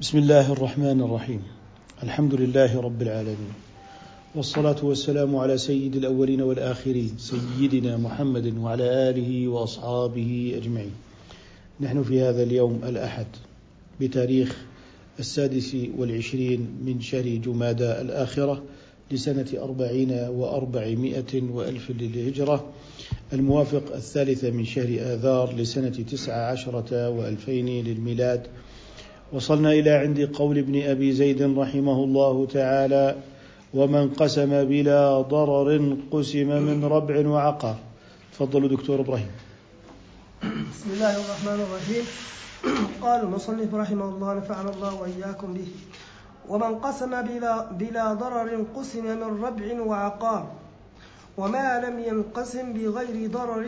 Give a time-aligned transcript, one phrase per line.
[0.00, 1.42] بسم الله الرحمن الرحيم.
[2.02, 3.54] الحمد لله رب العالمين.
[4.34, 10.90] والصلاة والسلام على سيد الأولين والآخرين سيدنا محمد وعلى آله وأصحابه أجمعين.
[11.80, 13.26] نحن في هذا اليوم الأحد
[14.00, 14.56] بتاريخ
[15.18, 18.62] السادس والعشرين من شهر جمادى الآخرة
[19.10, 22.64] لسنة أربعين وأربعمائة وألف للهجرة
[23.32, 28.46] الموافق الثالث من شهر آذار لسنة تسع عشرة وألفين للميلاد
[29.34, 33.16] وصلنا إلى عند قول ابن أبي زيد رحمه الله تعالى
[33.74, 37.76] ومن قسم بلا ضرر قسم من ربع وعقار.
[38.32, 39.30] تفضلوا دكتور إبراهيم.
[40.70, 42.04] بسم الله الرحمن الرحيم.
[43.02, 45.70] قال المصنف رحمه الله نفعنا الله وإياكم به.
[46.48, 50.44] ومن قسم بلا, بلا ضرر قسم من ربع وعقار.
[51.36, 53.66] وما لم ينقسم بغير ضرر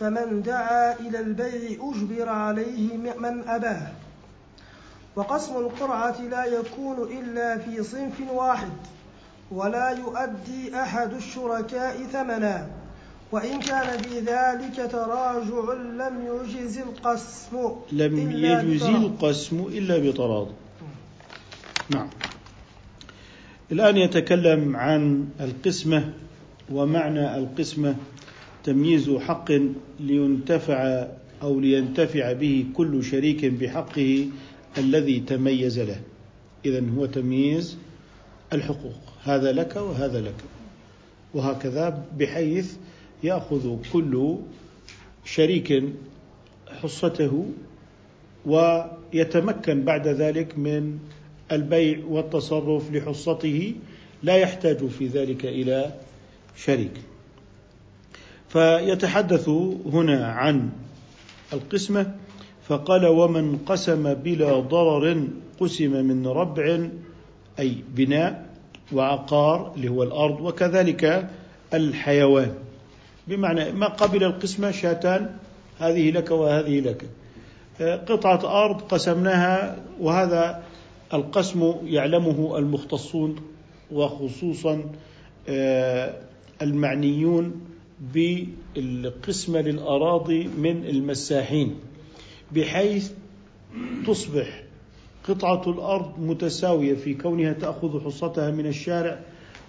[0.00, 4.01] فمن دعا إلى البيع أجبر عليه من أباه.
[5.16, 8.72] وقسم القرعة لا يكون إلا في صنف واحد
[9.50, 12.82] ولا يؤدي أحد الشركاء ثمنا.
[13.32, 20.48] وإن كان في ذلك تراجع لم يجز القسم لم يجز القسم إلا بطراد
[21.90, 22.08] نعم.
[23.72, 26.12] الآن يتكلم عن القسمة
[26.70, 27.96] ومعنى القسمة
[28.64, 29.52] تمييز حق
[30.00, 31.06] لينتفع
[31.42, 34.26] أو لينتفع به كل شريك بحقه
[34.78, 36.00] الذي تميز له.
[36.64, 37.76] إذا هو تمييز
[38.52, 39.00] الحقوق.
[39.24, 40.34] هذا لك وهذا لك.
[41.34, 42.74] وهكذا بحيث
[43.24, 44.36] يأخذ كل
[45.24, 45.82] شريك
[46.82, 47.46] حصته
[48.46, 50.98] ويتمكن بعد ذلك من
[51.52, 53.74] البيع والتصرف لحصته
[54.22, 55.94] لا يحتاج في ذلك إلى
[56.56, 57.00] شريك.
[58.48, 59.48] فيتحدث
[59.92, 60.70] هنا عن
[61.52, 62.14] القسمة
[62.68, 65.28] فقال ومن قسم بلا ضرر
[65.60, 66.88] قسم من ربع
[67.58, 68.46] أي بناء
[68.92, 71.28] وعقار اللي هو الأرض وكذلك
[71.74, 72.54] الحيوان.
[73.28, 75.36] بمعنى ما قبل القسمة شاتان
[75.78, 77.06] هذه لك وهذه لك.
[77.80, 80.62] قطعة أرض قسمناها وهذا
[81.14, 83.36] القسم يعلمه المختصون
[83.92, 84.84] وخصوصا
[85.48, 86.14] آه،
[86.62, 87.60] المعنيون
[88.14, 91.76] بالقسمة للأراضي من المساحين.
[92.54, 93.10] بحيث
[94.06, 94.62] تصبح
[95.28, 99.18] قطعة الأرض متساوية في كونها تأخذ حصتها من الشارع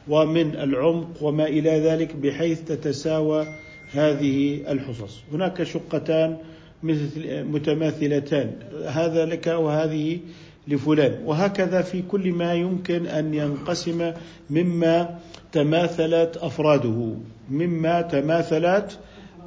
[0.08, 3.48] ومن العمق وما إلى ذلك بحيث تتساوى
[3.92, 5.20] هذه الحصص.
[5.34, 6.38] هناك شقتان
[6.84, 8.52] مثل متماثلتان
[8.88, 10.20] هذا لك وهذه
[10.68, 11.24] لفلان.
[11.26, 14.12] وهكذا في كل ما يمكن أن ينقسم
[14.50, 15.20] مما
[15.52, 17.16] تماثلت أفراده.
[17.50, 19.00] مما تماثلت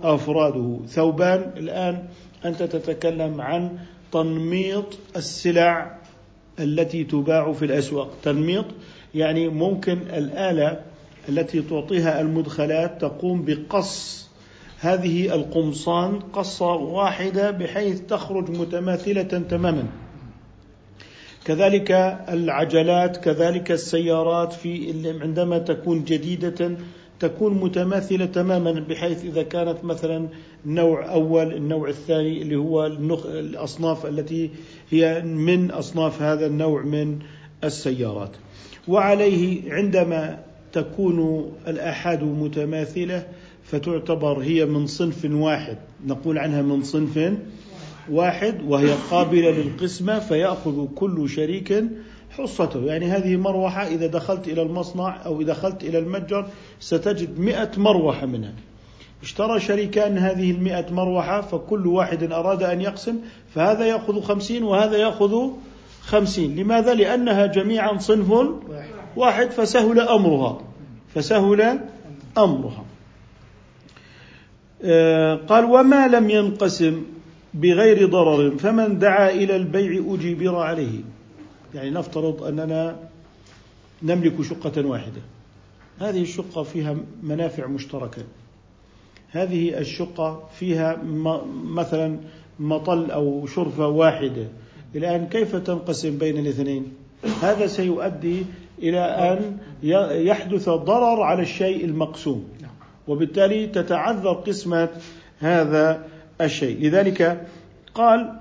[0.03, 0.79] أفراده.
[0.89, 2.03] ثوبان الآن
[2.45, 3.79] أنت تتكلم عن
[4.13, 5.99] تنميط السلع
[6.61, 8.11] التي تباع في الأسواق.
[8.23, 8.65] تنميط
[9.15, 10.81] يعني ممكن الآلة
[11.29, 14.27] التي تعطيها المدخلات تقوم بقص
[14.79, 19.85] هذه القمصان قصة واحدة بحيث تخرج متماثلة تماما.
[21.45, 21.91] كذلك
[22.29, 24.93] العجلات كذلك السيارات في
[25.23, 26.77] عندما تكون جديدة
[27.21, 30.29] تكون متماثلة تماما بحيث إذا كانت مثلا
[30.67, 32.87] نوع أول النوع الثاني اللي هو
[33.27, 34.51] الأصناف التي
[34.91, 37.19] هي من أصناف هذا النوع من
[37.65, 38.31] السيارات.
[38.89, 40.39] وعليه عندما
[40.73, 43.27] تكون الآحاد متماثلة
[43.65, 45.77] فتعتبر هي من صنف واحد.
[46.07, 47.33] نقول عنها من صنف
[48.11, 51.85] واحد وهي قابلة للقسمة فيأخذ كل شريك
[52.31, 52.85] حصته.
[52.85, 56.47] يعني هذه مروحة إذا دخلت إلى المصنع أو إذا دخلت إلى المتجر
[56.81, 58.53] ستجد مئة مروحة منها.
[59.23, 63.17] اشترى شريكان هذه المئة مروحة فكل واحد أراد أن يقسم
[63.55, 65.51] فهذا يأخذ خمسين وهذا يأخذ
[66.01, 66.57] خمسين.
[66.57, 68.47] لماذا؟ لأنها جميعا صنف
[69.17, 70.61] واحد فسهل أمرها.
[71.15, 71.81] فسهل
[72.39, 72.85] أمرها.
[74.83, 77.03] آه، قال وما لم ينقسم
[77.55, 81.01] بغير ضرر فمن دعا إلى البيع أجبر عليه.
[81.77, 82.97] يعني نفترض أننا
[84.03, 85.21] نملك شقة واحدة.
[85.99, 88.23] هذه الشقة فيها منافع مشتركة.
[89.31, 91.03] هذه الشقة فيها
[91.65, 92.19] مثلا
[92.59, 94.49] مطل أو شرفة واحدة.
[94.95, 96.93] الآن كيف تنقسم بين الاثنين؟
[97.43, 98.45] هذا سيؤدي
[98.79, 99.59] إلى أن
[100.27, 102.49] يحدث ضرر على الشيء المقسوم.
[103.09, 104.89] وبالتالي تتعذر قسمة
[105.39, 106.05] هذا
[106.41, 106.81] الشيء.
[106.81, 107.47] لذلك
[107.95, 108.41] قال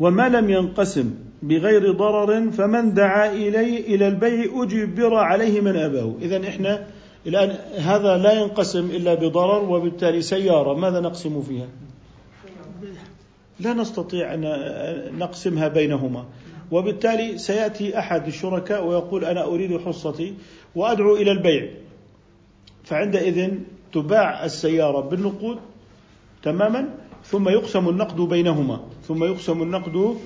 [0.00, 1.14] وما لم ينقسم
[1.48, 6.14] بغير ضرر فمن دعا إليه إلى البيع أجبر عليه من أباه.
[6.22, 6.86] إذا إحنا
[7.26, 10.74] الآن هذا لا ينقسم إلا بضرر وبالتالي سيارة.
[10.74, 11.68] ماذا نقسم فيها؟
[13.60, 14.42] لا نستطيع أن
[15.18, 16.24] نقسمها بينهما.
[16.70, 20.34] وبالتالي سيأتي أحد الشركاء ويقول أنا أريد حصتي
[20.74, 21.68] وأدعو إلى البيع.
[22.84, 23.50] فعندئذ
[23.92, 25.58] تباع السيارة بالنقود
[26.42, 26.88] تماما
[27.24, 30.16] ثم يقسم النقد بينهما ثم يقسم النقد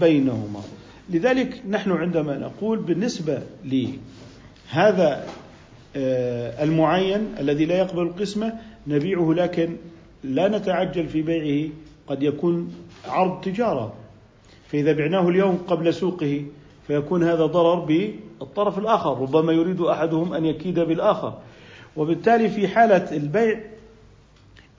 [0.00, 0.60] بينهما.
[1.10, 5.26] لذلك نحن عندما نقول بالنسبة لهذا
[5.96, 8.52] آه، المعين الذي لا يقبل القسمة
[8.86, 9.76] نبيعه لكن
[10.24, 11.70] لا نتعجل في بيعه
[12.06, 12.74] قد يكون
[13.08, 13.94] عرض تجارة.
[14.68, 16.44] فإذا بعناه اليوم قبل سوقه
[16.86, 21.38] فيكون هذا ضرر بالطرف الآخر ربما يريد أحدهم أن يكيد بالآخر.
[21.96, 23.60] وبالتالي في حالة البيع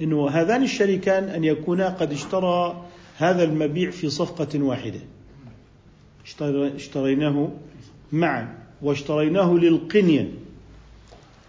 [0.01, 2.86] أنه هذان الشريكان أن يكونا قد اشترى
[3.17, 4.99] هذا المبيع في صفقة واحدة.
[6.75, 7.49] اشتريناه
[8.11, 10.31] معا واشتريناه للقنية.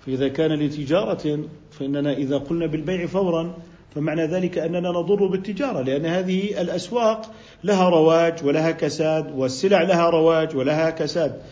[0.06, 3.54] فإذا كان لتجارة فإننا إذا قلنا بالبيع فورا
[3.94, 7.34] فمعنى ذلك أننا نضر بالتجارة لأن هذه الأسواق
[7.64, 11.42] لها رواج ولها كساد والسلع لها رواج ولها كساد.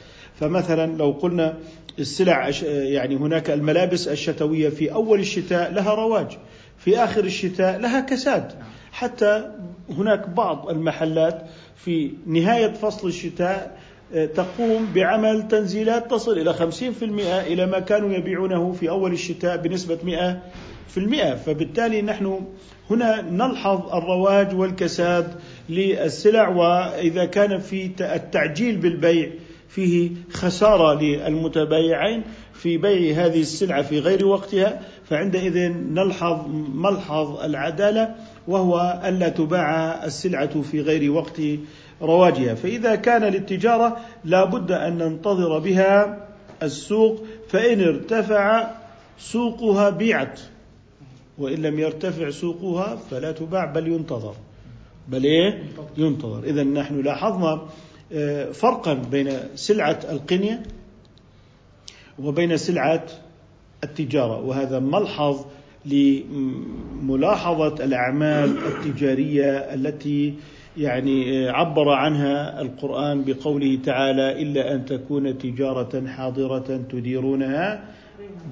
[0.41, 1.59] فمثلا لو قلنا
[1.99, 6.39] السلع يعني هناك الملابس الشتوية في أول الشتاء لها رواج
[6.79, 8.53] في آخر الشتاء لها كساد.
[8.97, 9.51] حتى
[9.91, 11.43] هناك بعض المحلات
[11.77, 13.79] في نهاية فصل الشتاء
[14.15, 17.03] آه، تقوم بعمل تنزيلات تصل إلى 50%
[17.47, 19.99] إلى ما كانوا يبيعونه في أول الشتاء بنسبة
[20.97, 22.47] 100% فبالتالي نحن
[22.91, 29.31] هنا نلحظ الرواج والكساد للسلع وإذا كان في التعجيل بالبيع
[29.69, 32.23] فيه خسارة للمتبايعين
[32.53, 34.81] في بيع هذه السلعة في غير وقتها.
[35.05, 38.15] فعندئذ نلحظ ملحظ العدالة.
[38.49, 41.41] وهو ألا تباع السلعة في غير وقت
[42.03, 42.55] رواجها.
[42.55, 46.27] فإذا كان للتجارة لا بد أن ننتظر بها
[46.63, 48.71] السوق فإن ارتفع
[49.19, 50.41] سوقها بيعت
[51.39, 54.35] وإن لم يرتفع سوقها فلا تباع بل ينتظر.
[55.09, 55.63] بل إيه؟
[55.97, 56.45] ينتظر.
[56.45, 57.63] إذا نحن لاحظنا
[58.13, 60.63] آه، فرقا بين سلعة القنية
[62.19, 63.07] وبين سلعة
[63.85, 65.45] التجارة وهذا ملحظ
[65.87, 70.35] لملاحظة الأعمال التجارية التي
[70.77, 77.85] يعني عبر عنها القرآن بقوله تعالى إلا أن تكون تجارة حاضرة تديرونها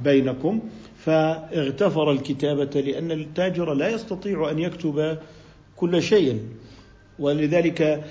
[0.05, 0.61] بينكم.
[0.97, 5.19] فاغتفر الكتابة لأن التاجر لا يستطيع أن يكتب
[5.77, 6.41] كل شيء.
[7.19, 8.05] ولذلك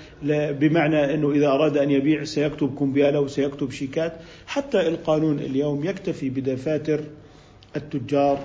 [0.60, 4.12] بمعنى أنه إذا أراد أن يبيع سيكتب كمبيالة وسيكتب شيكات.
[4.46, 7.00] حتى القانون اليوم يكتفي بدفاتر
[7.76, 8.38] التجار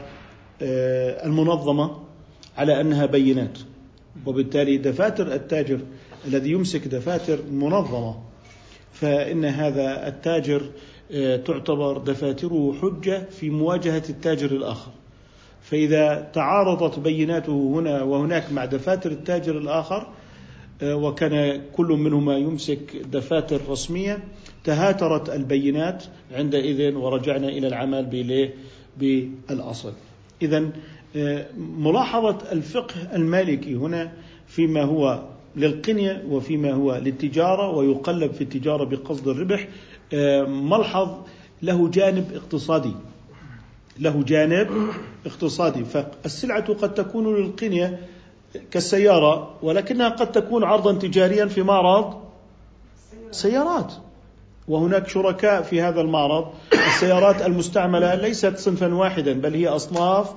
[0.62, 1.98] آه، المنظمة
[2.58, 3.60] على أنها بينات
[4.26, 5.80] وبالتالي دفاتر التاجر
[6.28, 8.16] الذي يمسك دفاتر منظمة
[8.94, 10.70] فإن هذا التاجر
[11.12, 14.92] آه، تعتبر دفاتره حجة في مواجهة التاجر الآخر
[15.62, 20.08] فإذا تعارضت بيناته هنا وهناك مع دفاتر التاجر الآخر
[20.82, 24.24] آه، وكان كل منهما يمسك دفاتر رسمية
[24.64, 28.04] تهاترت البينات عندئذ ورجعنا إلى العمل
[28.98, 29.94] بالأصل.
[30.42, 30.70] اذا
[31.16, 34.12] آه، ملاحظة الفقه المالكي هنا
[34.48, 35.24] فيما هو
[35.56, 39.68] للقنية وفيما هو للتجارة ويقلب في التجارة بقصد الربح
[40.14, 41.10] آه، ملحظ
[41.62, 42.94] له جانب اقتصادي
[44.00, 44.90] له جانب
[45.26, 45.86] اقتصادي.
[45.86, 48.00] فالسلعة قد تكون للقنية
[48.72, 52.22] كالسيارة ولكنها قد تكون عرضا تجاريا في معرض
[53.32, 53.94] سيارات.
[54.70, 56.48] وهناك شركاء في هذا المعرض.
[56.74, 60.32] السيارات المستعملة ليست صنفا واحدا بل هي أصناف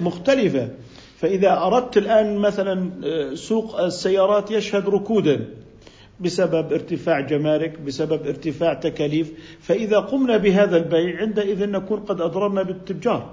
[0.00, 0.68] مختلفة.
[1.18, 5.48] فإذا أردت الآن مثلا آه، سوق السيارات يشهد ركودا
[6.20, 9.32] بسبب ارتفاع جمارك بسبب ارتفاع تكاليف.
[9.60, 13.30] فإذا قمنا بهذا البيع عندئذ نكون قد أضررنا بالتجار.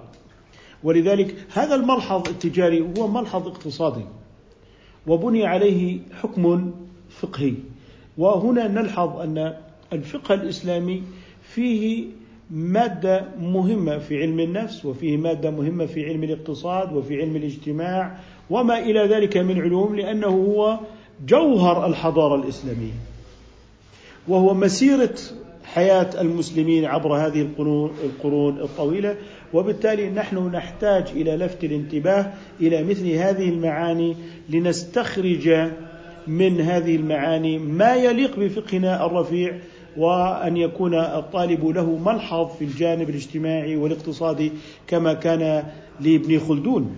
[0.84, 4.06] ولذلك هذا الملحظ التجاري هو ملحظ اقتصادي
[5.08, 6.72] وبني عليه حكم
[7.10, 7.54] فقهي.
[8.18, 9.54] وهنا نلحظ أن
[9.94, 11.04] الفقه الإسلامي
[11.42, 12.06] فيه
[12.52, 18.18] مادة مهمة في علم النفس وفيه مادة مهمة في علم الاقتصاد وفي علم الاجتماع
[18.50, 20.80] وما إلى ذلك من علوم لأنه هو
[21.28, 22.94] جوهر الحضارة الإسلامية.
[24.28, 25.16] وهو مسيرة
[25.66, 27.42] حياة المسلمين عبر هذه
[28.04, 29.16] القرون الطويلة.
[29.54, 34.16] وبالتالي نحن نحتاج إلى لفت الانتباه إلى مثل هذه المعاني
[34.50, 35.70] لنستخرج
[36.28, 39.60] من هذه المعاني ما يليق بفقهنا الرفيع
[39.98, 44.52] وأن يكون الطالب له ملحظ في الجانب الاجتماعي والاقتصادي
[44.88, 45.64] كما كان
[46.00, 46.96] لابن خلدون.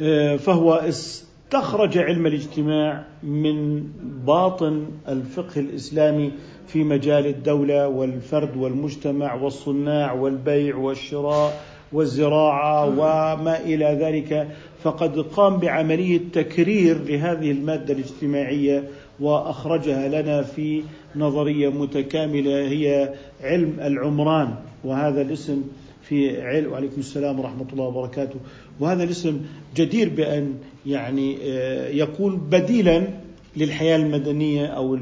[0.00, 3.82] آه، فهو استخرج علم الاجتماع من
[4.26, 6.32] باطن الفقه الإسلامي
[6.66, 11.60] في مجال الدولة والفرد والمجتمع والصناع والبيع والشراء
[11.92, 14.48] والزراعة وما إلى ذلك.
[14.82, 18.84] فقد قام بعملية تكرير لهذه المادة الاجتماعية
[19.20, 20.82] وأخرجها لنا في
[21.16, 24.54] نظرية متكاملة هي علم العمران.
[24.84, 25.62] وهذا الاسم
[26.02, 28.36] في علم وعليكم السلام ورحمة الله وبركاته.
[28.80, 29.40] وهذا الاسم
[29.76, 30.54] جدير بأن
[30.86, 33.08] يعني آه، يكون بديلا
[33.56, 34.94] للحياة المدنية أو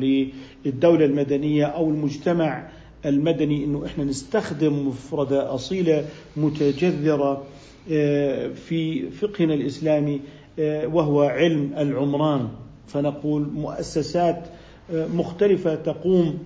[0.65, 2.69] للدولة المدنية أو المجتمع
[3.07, 6.05] المدني إنه إحنا نستخدم مفردة أصيلة
[6.37, 7.45] متجذرة
[7.93, 10.21] آه، في فقهنا الإسلامي
[10.59, 12.49] آه، وهو علم العمران.
[12.87, 14.47] فنقول مؤسسات
[14.93, 16.39] مختلفة تقوم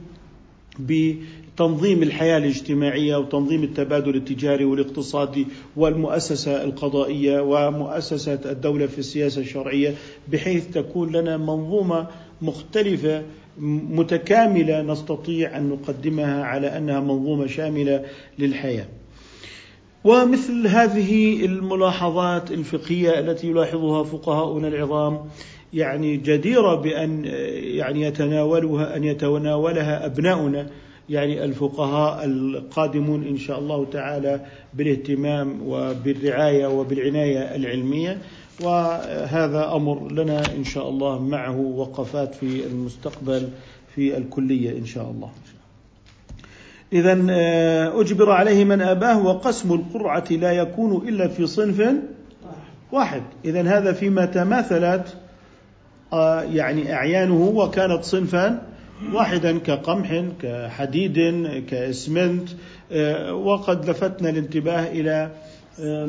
[0.79, 5.47] بتنظيم الحياة الاجتماعية وتنظيم التبادل التجاري والاقتصادي
[5.77, 9.95] والمؤسسة القضائية ومؤسسة الدولة في السياسة الشرعية
[10.33, 12.07] بحيث تكون لنا منظومة
[12.43, 13.23] مختلفة
[13.59, 18.05] متكاملة نستطيع أن نقدمها على أنها منظومة شاملة
[18.39, 18.87] للحياة.
[20.05, 25.21] ومثل هذه الملاحظات الفقهية التي يلاحظها فقهاؤنا العظام
[25.73, 27.25] يعني جديرة بأن
[27.55, 30.67] يعني يتناولها أن يتناولها أبناؤنا
[31.11, 34.41] يعني الفقهاء القادمون إن شاء الله تعالى
[34.75, 38.19] بالاهتمام وبالرعاية وبالعناية العلمية
[38.61, 43.49] وهذا أمر لنا إن شاء الله معه وقفات في المستقبل
[43.95, 45.31] في الكلية إن شاء الله.
[46.93, 51.83] اذا آه، أجبر عليه من أباه وقسم القرعة لا يكون إلا في صنف
[52.93, 55.17] واحد، اذا هذا فيما تماثلت
[56.53, 58.63] يعني أعيانه وكانت صنفا
[59.13, 61.19] واحدا كقمح كحديد
[61.71, 62.49] كاسمنت.
[62.93, 65.31] آه، وقد لفتنا الانتباه إلى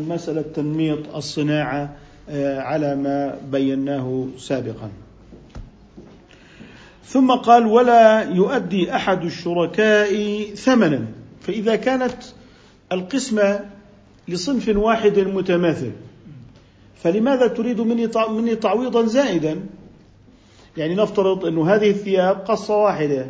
[0.09, 1.95] مسألة تنميط الصناعة
[2.29, 4.89] آه، على ما بيناه سابقا.
[7.05, 11.05] ثم قال ولا يؤدي أحد الشركاء ثمنا
[11.41, 12.15] فإذا كانت
[12.91, 13.59] القسمة
[14.27, 15.91] لصنف واحد متماثل
[17.03, 19.59] فلماذا تريد مني تعويضا زائدا؟
[20.77, 23.25] يعني نفترض أن هذه الثياب قصة واحدة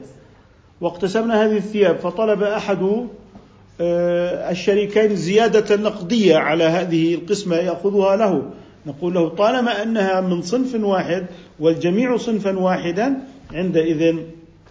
[0.82, 3.08] واقتسمنا هذه الثياب فطلب أحد
[3.82, 8.44] آه، الشريكين زيادة نقدية على هذه القسمة يأخذها له
[8.86, 11.26] نقول له طالما أنها من صنف واحد
[11.60, 13.14] والجميع صنفا واحدا
[13.54, 14.16] عندئذ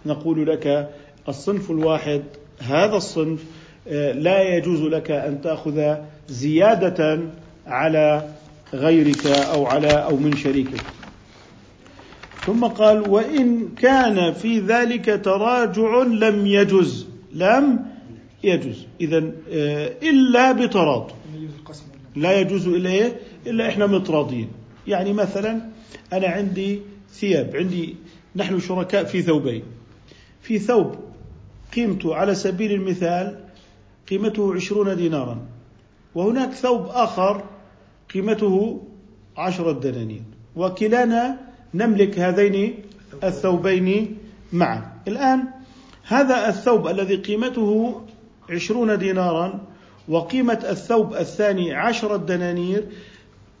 [0.05, 0.89] نقول لك
[1.29, 2.23] الصنف الواحد
[2.59, 3.39] هذا الصنف
[3.87, 5.95] آه، لا يجوز لك أن تأخذ
[6.29, 7.19] زيادة
[7.67, 8.29] على
[8.73, 11.02] غيرك أو على أو من شريكك.
[12.45, 17.85] ثم قال: وإن كان في ذلك تراجع لم يجز، لم
[18.43, 21.11] يجوز، إذا آه، إلا بتراض.
[22.15, 24.49] لا يجوز إلا إيه؟ إلا إحنا متراضين
[24.87, 25.61] يعني مثلا
[26.13, 26.81] أنا عندي
[27.13, 27.95] ثياب عندي
[28.35, 29.63] نحن شركاء في ثوبين.
[30.41, 30.95] في ثوب
[31.75, 33.39] قيمته على سبيل المثال
[34.09, 35.37] قيمته عشرون دينارا.
[36.15, 37.43] وهناك ثوب آخر
[38.13, 38.81] قيمته
[39.37, 40.21] عشرة دنانير.
[40.55, 42.73] وكلانا نملك هذين
[43.23, 44.17] الثوبين.
[44.53, 44.81] معا.
[45.07, 45.43] الآن
[46.07, 48.01] هذا الثوب الذي قيمته
[48.49, 49.59] عشرون دينارا
[50.07, 52.83] وقيمة الثوب الثاني عشرة دنانير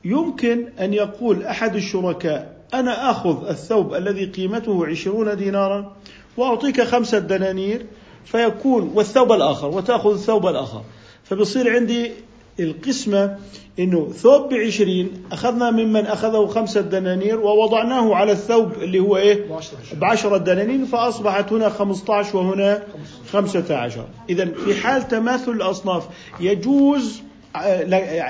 [0.05, 5.95] يمكن أن يقول أحد الشركاء أنا آخذ الثوب الذي قيمته عشرون دينارا
[6.37, 7.85] وأعطيك خمسة دنانير
[8.25, 10.83] فيكون والثوب الآخر وتأخذ الثوب الآخر.
[11.23, 12.11] فبصير عندي
[12.59, 13.37] القسمة
[13.79, 19.49] إنه ثوب بعشرين أخذنا ممن أخذه خمسة دنانير ووضعناه على الثوب اللي هو إيه؟
[19.93, 20.37] بعشرة.
[20.37, 22.83] دنانير فأصبحت هنا خمسة عشر وهنا
[23.31, 26.07] خمسة عشر اذا في حال تماثل الأصناف
[26.39, 27.21] يجوز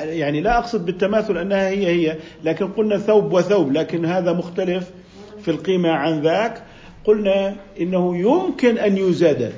[0.04, 4.92] يعني لا أقصد بالتماثل أنها هي هي لكن قلنا ثوب وثوب لكن هذا مختلف
[5.42, 6.64] في القيمة عن ذاك.
[7.06, 9.54] قلنا إنه يمكن أن يزاد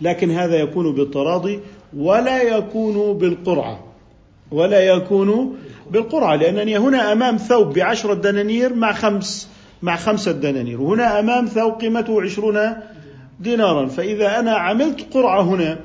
[0.00, 1.60] لكن هذا يكون بالتراضي.
[1.96, 3.84] ولا يكون بالقرعة.
[4.50, 5.56] ولا يكون
[5.90, 9.48] بالقرعة لأنني هنا أمام ثوب بعشرة دنانير مع خمس
[9.82, 10.80] مع خمسة دنانير.
[10.80, 12.76] وهنا أمام ثوب قيمته عشرون
[13.40, 13.86] دينارا.
[13.86, 15.78] فإذا أنا عملت قرعة هنا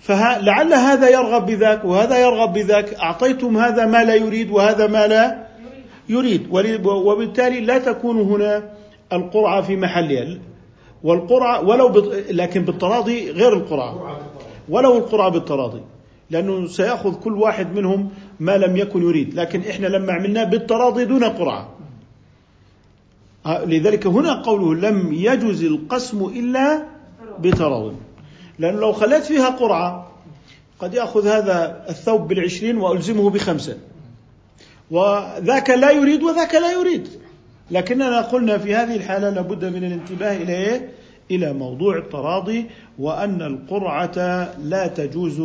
[0.00, 2.94] فلعل هذا يرغب بذاك وهذا يرغب بذاك.
[2.94, 5.46] أعطيتم هذا ما لا يريد وهذا ما لا
[6.08, 6.46] يريد.
[6.86, 8.62] وبالتالي لا تكون هنا
[9.12, 10.38] القرعة في محلها.
[11.04, 12.12] والقرعة ولو.
[12.30, 14.17] لكن بالتراضي غير القرعة.
[14.68, 15.80] ولو القرعة بالتراضي
[16.30, 18.10] لأنه سيأخذ كل واحد منهم
[18.40, 21.68] ما لم يكن يريد لكن إحنا لما عملناه بالتراضي دون قرعة
[23.46, 26.82] لذلك هنا قوله لم يجز القسم إلا
[27.40, 27.96] بتراضي.
[28.58, 30.12] لأنه لو خليت فيها قرعة
[30.78, 33.76] قد يأخذ هذا الثوب بالعشرين وألزمه بخمسة.
[34.90, 37.08] وذاك لا يريد وذاك لا يريد.
[37.70, 40.88] لكننا قلنا في هذه الحالة لابد من الانتباه إلى إيه؟
[41.30, 42.66] إلى موضوع التراضي
[42.98, 44.18] وأن القرعة
[44.58, 45.40] لا تجوز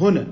[0.00, 0.26] هنا.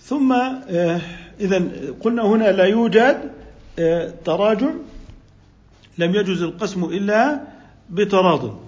[0.00, 1.00] ثم آه،
[1.40, 1.62] إذا
[2.00, 3.30] قلنا هنا لا يوجد
[3.78, 4.70] آه، تراجع
[5.98, 7.40] لم يجوز القسم إلا
[7.90, 8.58] بتراض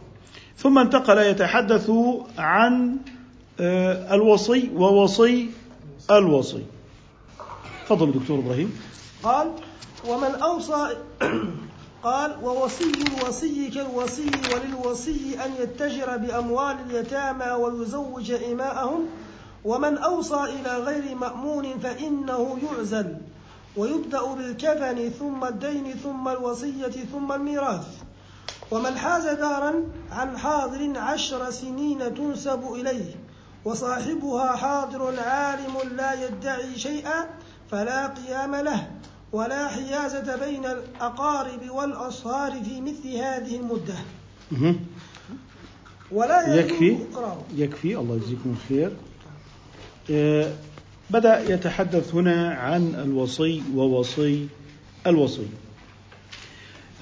[0.56, 1.90] ثم انتقل يتحدث
[2.38, 2.96] عن
[3.60, 5.50] آه، الوصي ووصي
[6.10, 6.62] الوصي.
[7.86, 8.78] تفضل دكتور إبراهيم.
[9.22, 9.50] قال
[10.08, 10.96] ومن أوصى
[12.02, 19.06] قال ووصي الوصي كالوصي وللوصي أن يتجر بأموال اليتامى ويزوج إماءهم
[19.64, 23.16] ومن أوصى إلى غير مأمون فإنه يعزل
[23.76, 27.86] ويبدأ بالكفن ثم الدين ثم الوصية ثم الميراث.
[28.70, 29.74] ومن حاز دارا
[30.12, 33.14] عن حاضر عشر سنين تنسب إليه
[33.64, 37.26] وصاحبها حاضر عالم لا يدعي شيئا
[37.70, 38.90] فلا قيام له.
[39.32, 43.94] ولا حيازة بين الأقارب والأصهار في مثل هذه المدة.
[46.12, 46.98] ولا يكفي؟
[47.56, 47.96] يكفي.
[47.96, 48.92] الله يجزيكم الخير
[50.10, 50.52] آه،
[51.10, 54.46] بدأ يتحدث هنا عن الوصي ووصي
[55.06, 55.46] الوصي.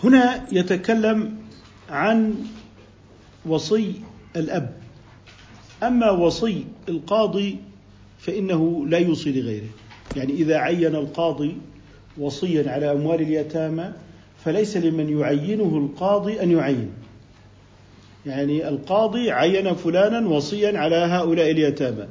[0.05, 1.39] هنا يتكلم
[1.91, 2.35] عن
[3.47, 3.93] وصي
[4.37, 4.81] الأب.
[5.83, 7.59] أما وصي القاضي
[8.19, 9.69] فإنه لا يوصي لغيره.
[10.17, 11.57] يعني إذا عين القاضي
[12.21, 13.93] وصيا على أموال اليتامى
[14.45, 16.91] فليس لمن يعينه القاضي أن يعين.
[18.27, 22.07] يعني القاضي عين فلانا وصيا على هؤلاء اليتامى.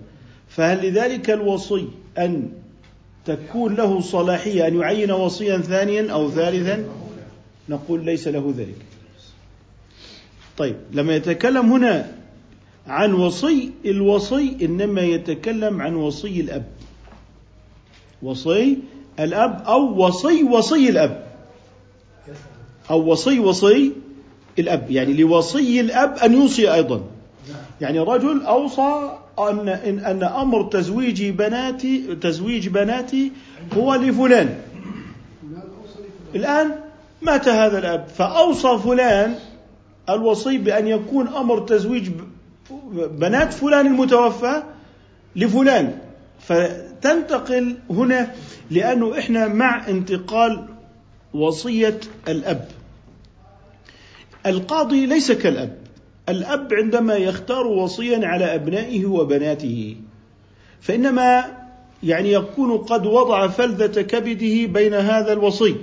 [0.48, 1.88] فهل لذلك الوصي
[2.18, 2.50] أن
[3.26, 6.86] تكون له صلاحية أن يعين وصيا ثانيا أو ثالثا؟
[7.70, 8.86] نقول ليس له ذلك.
[10.58, 12.12] طيب لما يتكلم هنا
[12.88, 16.66] عن وصي الوصي إنما يتكلم عن وصي الأب.
[18.22, 18.78] وصي
[19.20, 21.24] الأب أو وصي وصي الأب.
[22.90, 23.92] أو وصي وصي
[24.60, 24.92] الأب.
[24.92, 27.02] يعني لوصي الأب أن يوصي أيضا.
[27.82, 33.32] يعني رجل أوصى أن إن أن أمر تزويج بناتي تزويج بناتي
[33.78, 34.58] هو لفلان.
[36.36, 36.76] الآن
[37.22, 38.08] مات هذا الأب.
[38.18, 39.36] فأوصى فلان
[40.10, 42.10] الوصي بأن يكون أمر تزويج
[42.96, 44.64] بنات فلان المتوفى
[45.36, 45.98] لفلان.
[47.00, 48.32] فتنتقل هنا
[48.72, 50.66] لأنه إحنا مع انتقال
[51.34, 52.68] وصية الأب.
[54.46, 55.78] القاضي ليس كالأب.
[56.30, 59.96] الأب عندما يختار وصيا على أبنائه وبناته
[60.82, 61.46] فإنما
[62.04, 65.76] يعني يكون قد وضع فلذة كبده بين هذا الوصي.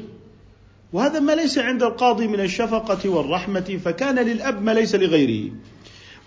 [0.92, 5.52] وهذا ما ليس عند القاضي من الشفقة والرحمة فكان للأب ما ليس لغيره.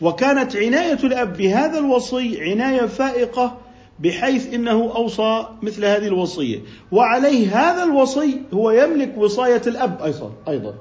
[0.02, 3.58] وكانت عناية الأب بهذا الوصي عناية فائقة
[4.00, 6.60] بحيث إنه أوصى مثل هذه الوصية.
[6.92, 10.74] وعليه هذا الوصي هو يملك وصاية الأب أيضا أيضا.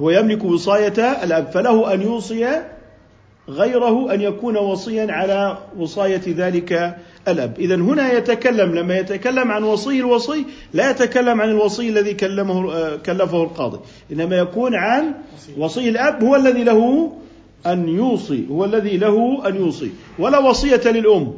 [0.00, 2.62] هو يملك وصاية الأب فله أن يوصي
[3.48, 6.96] غيره أن يكون وصيا على وصاية ذلك
[7.28, 7.54] الأب.
[7.58, 13.42] اذا هنا يتكلم لما يتكلم عن وصي الوصي لا يتكلم عن الوصي الذي كلمه كلفه
[13.42, 13.78] القاضي.
[14.12, 15.14] إنما يكون عن
[15.58, 17.12] وصي الأب هو الذي له
[17.66, 19.90] أن يوصي هو الذي له أن يوصي.
[20.18, 21.34] ولا وصية للأم.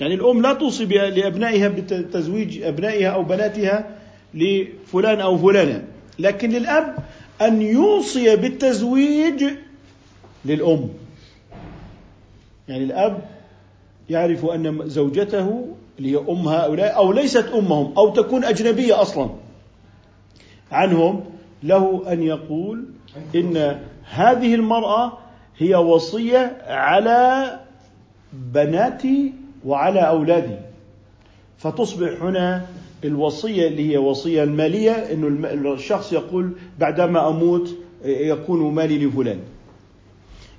[0.00, 3.98] يعني الأم لا توصي لأبنائها بتزويج أبنائها أو بناتها
[4.34, 5.84] لفلان أو فلانة.
[6.18, 6.96] لكن للأب
[7.42, 9.44] أن يوصي بالتزويج
[10.44, 10.88] للأم.
[12.68, 13.22] يعني الأب
[14.10, 19.30] يعرف أن زوجته هي أم هؤلاء أو ليست أمهم أو تكون أجنبية أصلا
[20.72, 21.24] عنهم
[21.62, 22.84] له أن يقول
[23.34, 23.80] إن
[24.10, 25.18] هذه المرأة
[25.58, 27.60] هي وصية على
[28.32, 29.32] بناتي
[29.64, 30.56] وعلى أولادي.
[31.58, 32.66] فتصبح هنا
[33.04, 39.38] الوصية اللي هي وصية المالية أنه الشخص يقول بعدما أموت يكون مالي لفلان.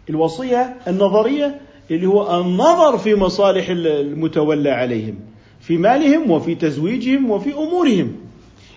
[0.10, 5.16] الوصية النظرية اللي هو النظر في مصالح المتولى عليهم
[5.60, 8.16] في مالهم وفي تزويجهم وفي أمورهم.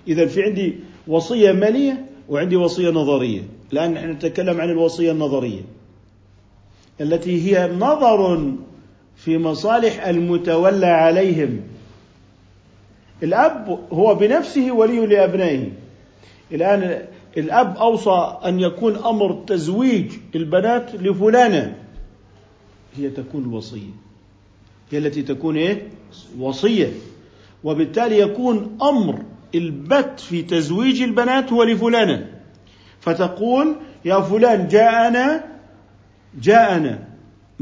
[0.08, 0.74] إذا في عندي
[1.08, 3.42] وصية مالية وعندي وصية نظرية.
[3.72, 5.61] الآن نحن نتكلم عن الوصية النظرية
[7.00, 8.52] التي هي نظر
[9.24, 11.61] في مصالح المتولى عليهم.
[13.22, 15.68] الأب هو بنفسه ولي لأبنائه.
[16.52, 17.06] الآن
[17.37, 21.76] الأب أوصى أن يكون أمر تزويج البنات لفلانة.
[22.96, 23.90] هي تكون الوصية.
[24.90, 25.88] هي التي تكون إيه؟
[26.38, 26.90] وصية.
[27.64, 29.22] وبالتالي يكون أمر
[29.54, 32.26] البت في تزويج البنات هو لفلانة.
[33.00, 35.44] فتقول يا فلان جاءنا
[36.42, 37.12] جاءنا.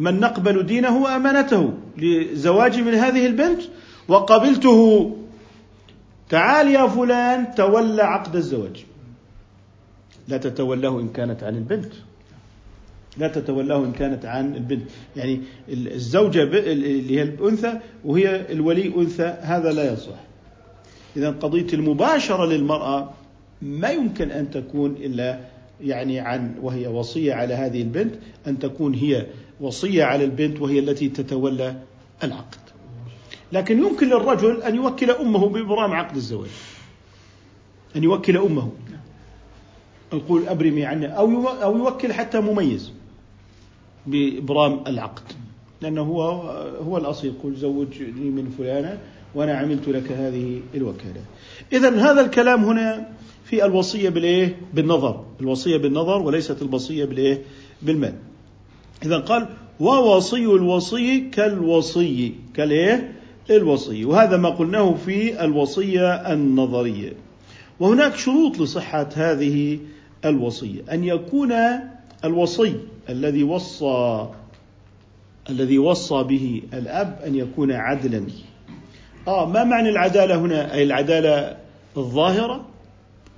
[0.00, 3.60] من نقبل دينه وأمانته لزواجي من هذه البنت
[4.08, 4.80] وقبلته
[6.28, 8.84] تعال يا فلان تولى عقد الزواج.
[10.28, 11.92] لا تتولاه إن كانت عن البنت.
[13.16, 14.82] لا تتولاه إن كانت عن البنت.
[15.16, 20.20] يعني الزوجة اللي هي الأنثى وهي الولي أنثى هذا لا يصح.
[21.16, 23.10] إذا قضية المباشرة للمرأة
[23.62, 25.40] ما يمكن أن تكون إلا
[25.80, 28.14] يعني عن وهي وصية على هذه البنت
[28.46, 29.26] أن تكون هي
[29.60, 31.82] وصية على البنت وهي التي تتولى
[32.24, 32.58] العقد.
[33.52, 36.50] لكن يمكن للرجل أن يوكل أمه بإبرام عقد الزواج.
[37.96, 38.72] أن يوكل أمه.
[40.12, 42.92] يقول أبرمي عنه أو أو يوكل حتى مميز
[44.06, 45.22] بإبرام العقد.
[45.80, 46.22] لأنه هو
[46.82, 48.98] هو الأصل يقول زوجني من فلانة
[49.34, 51.22] وأنا عملت لك هذه الوكالة.
[51.72, 53.12] إذا هذا الكلام هنا
[53.44, 55.24] في الوصية بالإيه؟ بالنظر.
[55.40, 57.42] الوصية بالنظر وليست الوصية بالإيه؟
[57.82, 58.14] بالمال.
[59.04, 59.48] إذا قال
[59.80, 63.12] ووصي الوصي كالوصي كالإيه؟
[63.50, 64.04] الوصي.
[64.04, 67.12] وهذا ما قلناه في الوصية النظرية.
[67.80, 69.78] وهناك شروط لصحة هذه
[70.24, 70.82] الوصية.
[70.92, 71.52] أن يكون
[72.24, 72.74] الوصي
[73.08, 74.28] الذي وصى
[75.50, 78.26] الذي وصى به الأب أن يكون عدلا.
[79.28, 81.56] آه ما معنى العدالة هنا؟ أي العدالة
[81.96, 82.66] الظاهرة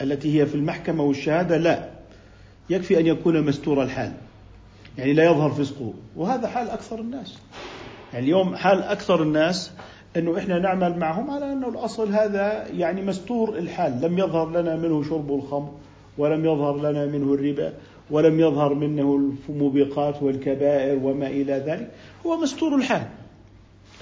[0.00, 1.88] التي هي في المحكمة والشهادة؟ لا.
[2.70, 4.12] يكفي أن يكون مستور الحال.
[4.98, 5.92] يعني لا يظهر فسقه.
[6.16, 7.38] وهذا حال أكثر الناس.
[8.12, 9.72] يعني اليوم حال أكثر الناس
[10.16, 14.00] أنه إحنا نعمل معهم على أنه الأصل هذا يعني مستور الحال.
[14.00, 15.70] لم يظهر لنا منه شرب الخمر
[16.18, 17.72] ولم يظهر لنا منه الربا
[18.10, 21.90] ولم يظهر منه الموبقات والكبائر وما إلى ذلك.
[22.26, 23.06] هو مستور الحال.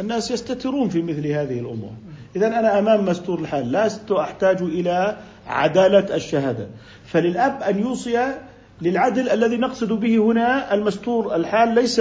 [0.00, 1.92] الناس يستترون في مثل هذه الأمور.
[2.36, 3.72] إذا أنا أمام مستور الحال.
[3.72, 6.66] لست أحتاج إلى عدالة الشهادة.
[7.04, 8.34] فللأب أن يوصي
[8.82, 12.00] للعدل الذي نقصد به هنا المستور الحال ليس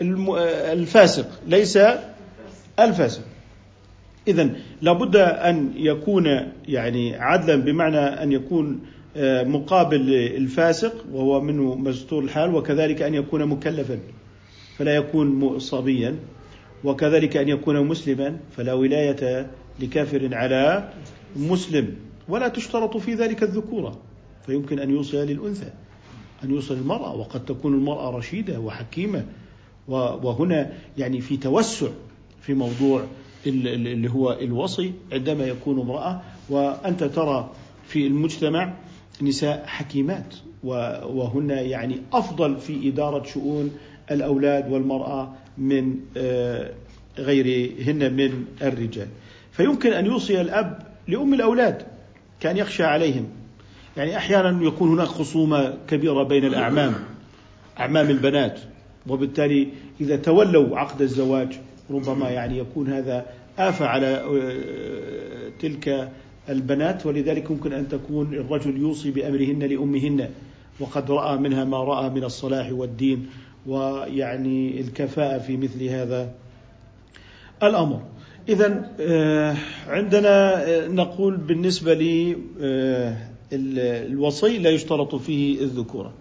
[0.00, 1.78] الفاسق ليس
[2.80, 3.22] الفاسق.
[4.28, 4.50] إذا
[4.82, 6.26] لابد أن يكون
[6.68, 8.80] يعني عدلا بمعنى أن يكون
[9.16, 13.98] آه، مقابل الفاسق وهو منه مستور الحال وكذلك أن يكون مكلفا
[14.76, 16.16] فلا يكون صبيا
[16.84, 19.50] وكذلك أن يكون مسلما فلا ولاية
[19.80, 20.88] لكافر على
[21.36, 21.94] مسلم.
[22.28, 23.98] ولا تشترط في ذلك الذكورة
[24.46, 25.72] فيمكن أن يوصي للأنثى.
[26.44, 29.24] أن يوصي للمرأة وقد تكون المرأة رشيدة وحكيمة.
[29.88, 31.88] وهنا يعني في توسع
[32.40, 33.04] في موضوع
[33.46, 37.50] اللي هو الوصي عندما يكون امرأة وأنت ترى
[37.86, 38.74] في المجتمع
[39.22, 40.34] نساء حكيمات.
[40.64, 43.70] وهن يعني أفضل في إدارة شؤون
[44.10, 46.72] الأولاد والمرأة من آه،
[47.18, 49.08] غيرهن من الرجال.
[49.52, 51.82] فيمكن أن يوصي الأب لأم الأولاد
[52.40, 53.28] كأن يخشى عليهم.
[53.98, 56.94] يعني أحيانا يكون هناك خصومة كبيرة بين الأعمام
[57.78, 58.60] أعمام البنات
[59.08, 59.68] وبالتالي
[60.00, 61.58] إذا تولوا عقد الزواج
[61.90, 63.26] ربما يعني يكون هذا
[63.58, 66.12] آفة على آه، تلك
[66.48, 70.28] البنات ولذلك يمكن أن تكون الرجل يوصي بأمرهن لأمهن
[70.80, 73.26] وقد رأى منها ما رأى من الصلاح والدين
[73.66, 76.30] ويعني الكفاءة في مثل هذا
[77.62, 78.02] الأمر.
[78.48, 79.56] إذا آه،
[79.86, 81.94] عندنا آه، نقول بالنسبة
[83.52, 86.12] للوصي لا يشترط فيه الذكورة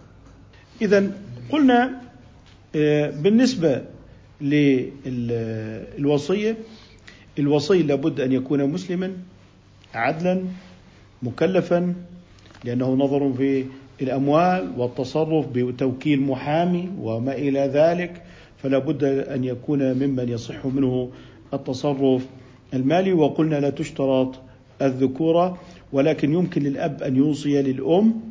[0.82, 1.12] إذا
[1.52, 2.02] قلنا
[3.22, 3.82] بالنسبة
[5.98, 6.58] للوصية
[7.40, 9.14] الوصي لابد أن يكون مسلما
[9.94, 10.44] عدلا
[11.24, 11.94] مكلفا
[12.64, 13.66] لأنه نظر في
[14.02, 18.24] الأموال والتصرف بتوكيل محامي وما إلى ذلك
[18.58, 21.10] فلا بد أن يكون ممن يصح منه
[21.54, 22.26] التصرف
[22.74, 23.14] المالي.
[23.14, 24.36] وقلنا لا تشترط
[24.82, 25.58] الذكورة
[25.92, 28.22] ولكن يمكن للأب أن يوصي للأم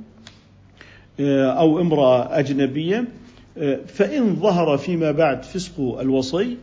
[1.20, 3.04] آه، أو امرأة أجنبية
[3.58, 6.56] آه، فإن ظهر فيما بعد فسق الوصي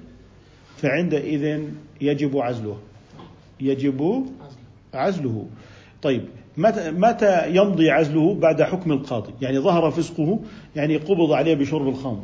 [0.77, 1.62] فعندئذ
[2.01, 2.77] يجب عزله.
[3.62, 4.25] يجب
[4.93, 5.47] عزله.
[6.01, 6.21] طيب
[6.58, 10.39] متى متى يمضي عزله بعد حكم القاضي؟ يعني ظهر فسقه
[10.75, 12.23] يعني قبض عليه بشرب الخمر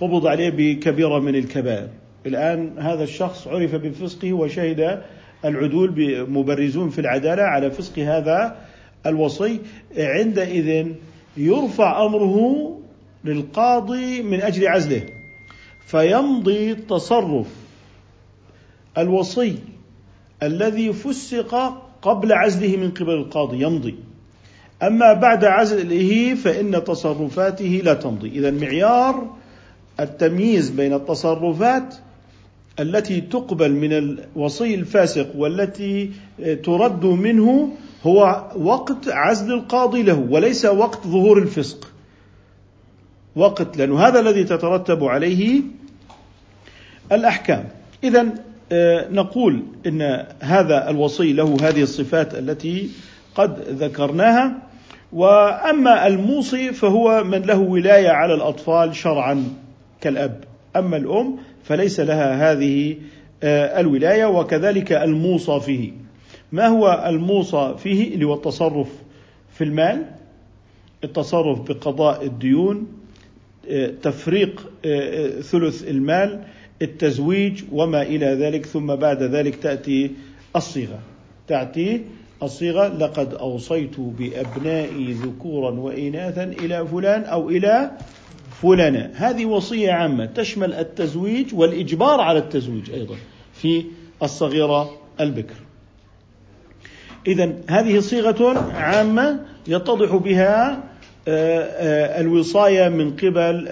[0.00, 1.88] قبض عليه بكبيرة من الكبائر.
[2.26, 5.02] الآن هذا الشخص عرف بفسقه وشهد
[5.44, 8.56] العدول مبرزون في العدالة على فسق هذا
[9.06, 9.60] الوصي
[9.96, 10.86] عندئذ
[11.36, 12.78] يرفع أمره
[13.24, 15.02] للقاضي من أجل عزله
[15.86, 17.46] فيمضي تصرف
[18.98, 19.58] الوصي
[20.42, 23.94] الذي فسق قبل عزله من قبل القاضي يمضي.
[24.82, 28.28] أما بعد عزله فإن تصرفاته لا تمضي.
[28.28, 29.36] اذا معيار
[30.00, 31.94] التمييز بين التصرفات
[32.80, 36.10] التي تقبل من الوصي الفاسق والتي
[36.64, 37.72] ترد منه
[38.06, 41.92] هو وقت عزل القاضي له وليس وقت ظهور الفسق.
[43.36, 45.60] وقت لأنه هذا الذي تترتب عليه
[47.12, 47.68] الأحكام.
[48.04, 48.26] إذا
[48.72, 52.90] آه، نقول إن هذا الوصي له هذه الصفات التي
[53.34, 54.52] قد ذكرناها.
[55.12, 59.44] وأما الموصي فهو من له ولاية على الأطفال شرعا
[60.00, 60.44] كالأب.
[60.76, 61.36] أما الأم
[61.66, 62.96] فليس لها هذه
[63.42, 65.92] آه، الولاية وكذلك الموصى فيه.
[66.52, 68.88] ما هو الموصى فيه؟ اللي هو التصرف
[69.52, 70.04] في المال
[71.04, 72.86] التصرف بقضاء الديون
[73.70, 76.42] آه، تفريق آه، ثلث المال
[76.82, 80.10] التزويج وما إلى ذلك ثم بعد ذلك تأتي
[80.56, 80.98] الصيغة.
[81.48, 82.02] تأتي
[82.42, 87.90] الصيغة لقد أوصيت بأبنائي ذكورا وإناثا إلى فلان أو إلى
[88.62, 89.10] فلانة.
[89.14, 93.16] هذه وصية عامة تشمل التزويج والإجبار على التزويج أيضا
[93.54, 93.84] في
[94.22, 94.90] الصغيرة
[95.20, 95.54] البكر.
[97.26, 100.84] إذا هذه صيغة عامة يتضح بها
[101.28, 103.66] آه، آه، الوصاية من قبل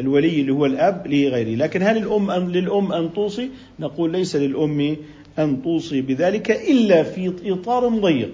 [0.00, 1.56] الولي اللي هو الأب لغيره.
[1.56, 4.96] لكن هل الأم أن للأم أن توصي؟ نقول ليس للأم
[5.38, 8.30] أن توصي بذلك إلا في إطار ضيق.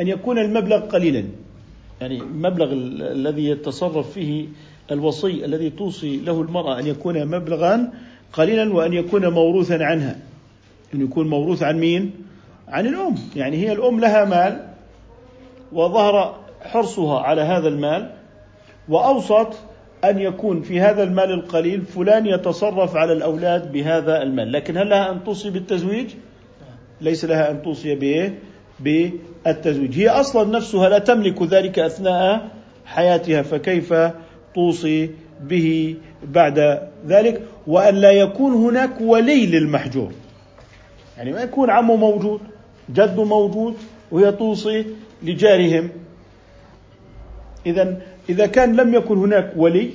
[0.00, 1.24] أن يكون المبلغ قليلا.
[2.00, 2.72] يعني المبلغ
[3.12, 4.46] الذي يتصرف فيه
[4.92, 7.92] الوصي الذي توصي له المرأة أن يكون مبلغا
[8.32, 10.18] قليلا وأن يكون موروثا عنها.
[10.94, 12.12] أن يكون موروث عن مين؟
[12.68, 13.14] عن الأم.
[13.36, 14.66] يعني هي الأم لها مال
[15.72, 18.12] وظهر حرصها على هذا المال
[18.88, 19.58] وأوصت
[20.04, 24.52] أن يكون في هذا المال القليل فلان يتصرف على الأولاد بهذا المال.
[24.52, 26.10] لكن هل لها أن توصي بالتزويج؟
[27.00, 28.38] ليس لها أن توصي بإيه
[28.80, 29.98] بالتزويج.
[29.98, 32.48] هي أصلا نفسها لا تملك ذلك أثناء
[32.86, 33.94] حياتها فكيف
[34.54, 35.10] توصي
[35.40, 40.12] به بعد ذلك؟ وأن لا يكون هناك ولي للمحجور.
[41.16, 42.40] يعني ما يكون عمه موجود
[42.90, 43.74] جده موجود
[44.10, 44.84] وهي توصي
[45.22, 45.90] لجارهم.
[47.66, 49.90] إذا إذا كان لم يكن هناك ولي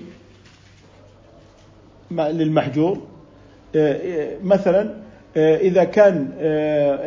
[2.11, 3.01] للمحجور
[3.75, 5.00] آه، آه، مثلا
[5.37, 6.33] إذا كان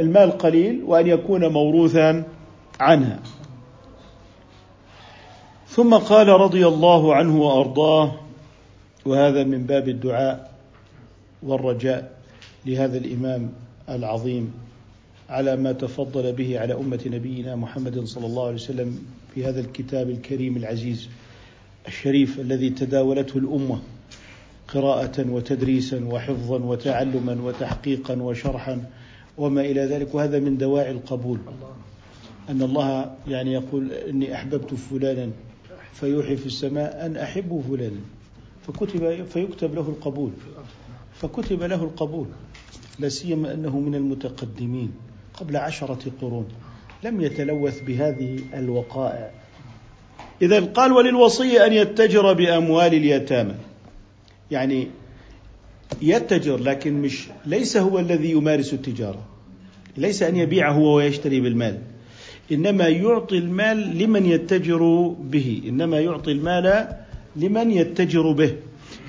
[0.01, 2.25] المال قليل وأن يكون موروثا
[2.81, 3.19] عنها
[5.67, 8.13] ثم قال رضي الله عنه وأرضاه
[9.07, 10.51] وهذا من باب الدعاء
[11.43, 12.13] والرجاء
[12.67, 13.53] لهذا الإمام
[13.89, 14.53] العظيم
[15.29, 18.99] على ما تفضل به على أمة نبينا محمد صلى الله عليه وسلم
[19.35, 21.09] في هذا الكتاب الكريم العزيز
[21.87, 23.79] الشريف الذي تداولته الأمة.
[24.75, 28.83] قراءة وتدريسا وحفظا وتعلما وتحقيقا وشرحا
[29.39, 31.39] وما إلى ذلك وهذا من دواعي القبول.
[32.49, 35.31] أن الله يعني يقول إني أحببت فلانا
[35.95, 38.01] فيوحي في السماء أن أحب فلانا.
[38.67, 40.31] فكتب فيكتب له القبول.
[41.15, 42.27] فكتب له القبول.
[42.99, 44.93] لا سيما أنه من المتقدمين
[45.35, 46.49] قبل عشرة قرون.
[47.05, 49.31] لم يتلوث بهذه الوقائع.
[50.43, 53.55] إذا قال وللوصي أن يتجر بأموال اليتامى.
[54.55, 54.89] يعني
[56.03, 59.23] يتجر لكن مش ليس هو الذي يمارس التجارة.
[59.97, 61.79] ليس أن يبيع هو ويشتري بالمال.
[62.53, 65.63] إنما يعطي المال لمن يتجر به.
[65.69, 66.97] إنما يعطي المال
[67.37, 68.55] لمن يتجر به.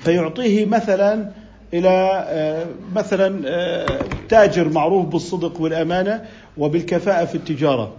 [0.00, 1.30] فيعطيه مثلا
[1.74, 3.86] إلى آه، مثلا آه،
[4.28, 6.24] تاجر معروف بالصدق والأمانة
[6.58, 7.94] وبالكفاءة في التجارة.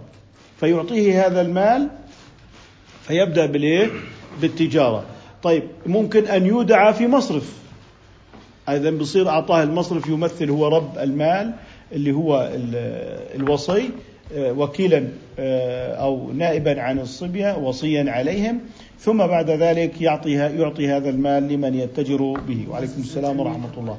[0.60, 1.88] فيعطيه هذا المال
[3.06, 3.90] فيبدأ بالإيه؟
[4.40, 5.17] بالتجارة.
[5.42, 7.58] طيب ممكن أن يودع في مصرف.
[8.68, 11.54] إذا بصير أعطاه المصرف يمثل هو رب المال
[11.92, 12.50] اللي هو
[13.34, 13.90] الوصي
[14.34, 18.60] آه، وكيلا آه، أو نائبا عن الصبية وصيا عليهم
[19.00, 22.66] ثم بعد ذلك يعطيها يعطي هذا المال لمن يتجر به.
[22.70, 23.98] وعليكم السلام ورحمة الله.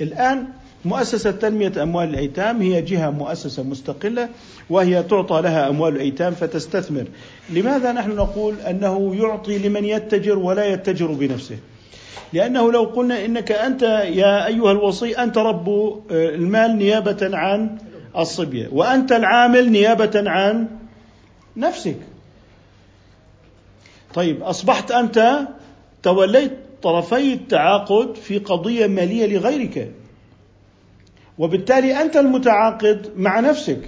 [0.00, 0.46] الآن
[0.88, 4.28] مؤسسة تنمية أموال الأيتام هي جهة مؤسسة مستقلة
[4.70, 7.04] وهي تعطى لها أموال الأيتام فتستثمر.
[7.50, 11.58] لماذا نحن نقول أنه يعطي لمن يتجر ولا يتجر بنفسه؟
[12.32, 13.82] لأنه لو قلنا إنك أنت
[14.22, 17.78] يا أيها الوصي أنت رب آه، المال نيابة عن
[18.16, 20.68] الصبية وأنت العامل نيابة عن
[21.56, 21.96] نفسك.
[24.14, 25.38] طيب أصبحت أنت
[26.02, 29.92] توليت طرفي التعاقد في قضية مالية لغيرك.
[31.38, 33.80] وبالتالي أنت المتعاقد مع نفسك.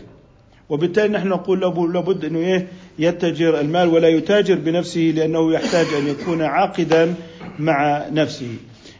[0.69, 1.61] وبالتالي نحن نقول
[1.95, 7.15] لابد أنه إيه؟ يتجر المال ولا يتاجر بنفسه لأنه يحتاج أن يكون عاقدا
[7.59, 8.57] مع نفسه.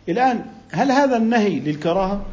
[0.09, 2.25] الآن هل هذا النهي للكراهة؟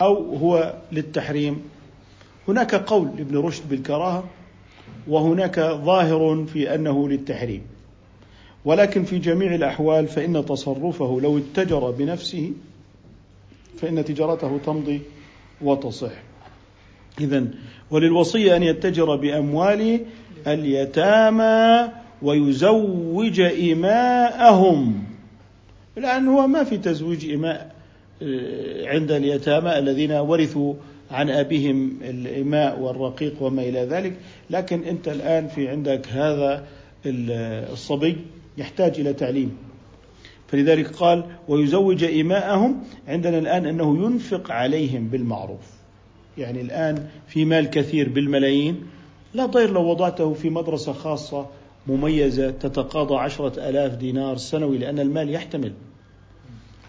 [0.00, 1.62] أو هو للتحريم؟
[2.48, 4.24] هناك قول لابن رشد بالكراهة
[5.08, 7.62] وهناك ظاهر في أنه للتحريم.
[8.64, 12.52] ولكن في جميع الأحوال فإن تصرفه لو اتجر بنفسه
[13.78, 15.00] فإن تجارته تمضي
[15.62, 16.12] وتصح.
[17.20, 17.44] إذا
[17.90, 20.00] وللوصي أن يتجر بأموال
[20.46, 21.88] اليتامى
[22.22, 25.04] ويزوج إماءهم
[25.98, 27.74] الآن هو ما في تزويج إماء
[28.22, 30.74] آه، عند اليتامى الذين ورثوا
[31.10, 34.16] عن أبيهم الإماء والرقيق وما إلى ذلك.
[34.50, 36.64] لكن أنت الآن في عندك هذا
[37.06, 38.16] الصبي
[38.58, 39.67] يحتاج إلى تعليم.
[40.48, 45.78] فلذلك قال ويزوج إماءهم عندنا الآن أنه ينفق عليهم بالمعروف.
[46.38, 48.82] يعني الآن في مال كثير بالملايين
[49.34, 51.46] لا ضير لو وضعته في مدرسة خاصة
[51.86, 55.72] مميزة تتقاضى عشرة ألاف دينار سنوي لأن المال يحتمل.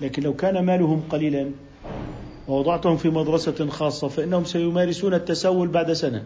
[0.02, 1.52] لكن لو كان مالهم قليلا
[2.48, 6.24] ووضعتهم في مدرسة خاصة فإنهم سيمارسون التسول بعد سنة.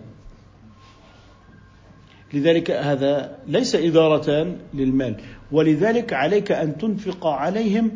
[2.34, 5.15] لذلك هذا ليس إدارة للمال.
[5.53, 7.91] ولذلك عليك أن تنفق عليهم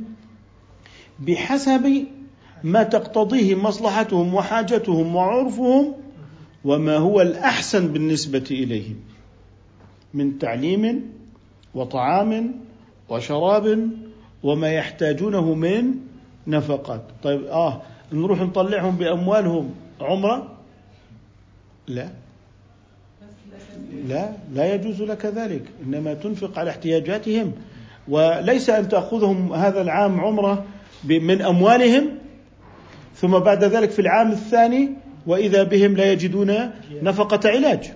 [1.19, 2.05] بحسب
[2.63, 5.93] ما تقتضيه مصلحتهم وحاجتهم وعرفهم
[6.65, 8.95] وما هو الأحسن بالنسبة إليهم
[10.13, 11.11] من تعليم
[11.73, 12.55] وطعام
[13.09, 13.89] وشراب
[14.43, 15.93] وما يحتاجونه من
[16.47, 17.01] نفقات.
[17.23, 17.81] طيب آه
[18.13, 19.75] نروح نطلعهم بأموالهم.
[20.01, 20.57] عمرة؟
[21.87, 22.09] لا.
[24.07, 25.61] لا لا يجوز لك ذلك.
[25.85, 27.51] إنما تنفق على احتياجاتهم.
[28.07, 30.65] وليس أن تأخذهم هذا العام عمرة
[31.03, 32.09] من أموالهم
[33.15, 34.89] ثم بعد ذلك في العام الثاني
[35.27, 37.91] وإذا بهم لا يجدون نفقة علاج.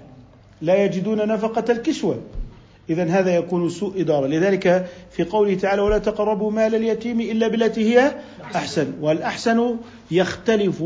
[0.62, 2.20] لا يجدون نفقة الكسوة.
[2.90, 4.28] إذا هذا يكون سوء إدارة.
[4.28, 8.12] لذلك في قوله تعالى ولا تقربوا مال اليتيم إلا بالتي هي
[8.56, 8.94] أحسن.
[9.02, 9.76] والأحسن
[10.12, 10.84] يختلف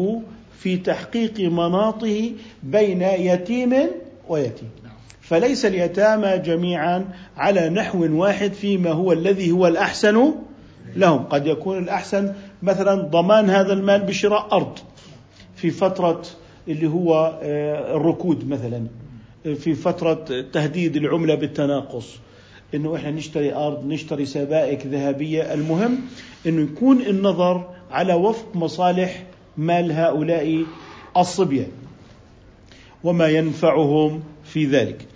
[0.60, 2.32] في تحقيق مناطه
[2.64, 3.74] بين يتيم
[4.30, 4.70] ويتيم.
[5.30, 7.06] فليس اليتامى جميعا
[7.38, 10.34] على نحو واحد فيما هو الذي هو الأحسن
[10.96, 11.24] لهم.
[11.24, 12.34] قد يكون الأحسن
[12.64, 14.80] مثلا ضمان هذا المال بشراء أرض
[15.56, 16.22] في فترة
[16.68, 18.88] اللي هو آه، الركود مثلا
[19.44, 22.06] في فترة تهديد العملة بالتناقص
[22.76, 25.54] إنه إحنا نشتري أرض نشتري سبائك ذهبية.
[25.54, 26.00] المهم
[26.48, 29.24] إنه يكون النظر على وفق مصالح
[29.58, 30.66] مال هؤلاء
[31.18, 31.68] الصبية
[33.04, 35.08] وما ينفعهم في ذلك.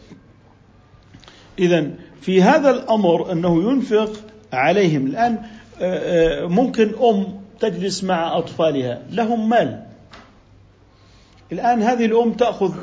[1.60, 1.92] اذا
[2.22, 4.12] في هذا الأمر أنه ينفق
[4.54, 5.38] عليهم الآن
[5.82, 9.84] آه، آه، ممكن أم تجلس مع أطفالها لهم مال.
[11.52, 12.74] الآن هذه الأم تأخذ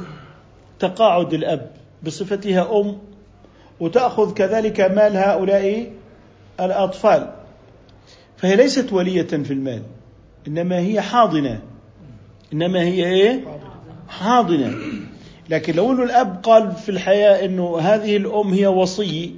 [0.78, 1.70] تقاعد الأب
[2.02, 2.98] بصفتها أم
[3.80, 5.92] وتأخذ كذلك مال هؤلاء
[6.60, 7.32] الأطفال.
[8.36, 9.82] فهي ليست ولية في المال
[10.48, 11.60] إنما هي حاضنة.
[12.52, 13.44] إنما هي إيه؟
[14.08, 14.74] حاضنة.
[15.50, 19.34] لكن لو إنه الأب قال في الحياة إنه هذه الأم هي وصي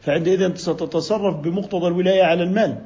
[0.00, 2.76] فعندئذ ستتصرف بمقتضى الولاية على المال.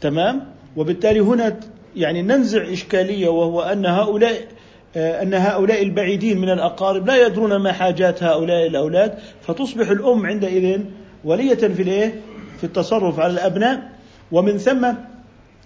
[0.00, 1.60] تمام؟ وبالتالي هنا
[1.96, 4.48] يعني ننزع إشكالية وهو أن هؤلاء
[4.96, 10.80] أن هؤلاء البعيدين من الأقارب لا يدرون ما حاجات هؤلاء الأولاد فتصبح الأم عندئذ
[11.24, 12.20] ولية في الإيه؟
[12.58, 13.90] في التصرف على الأبناء.
[14.32, 14.92] ومن ثم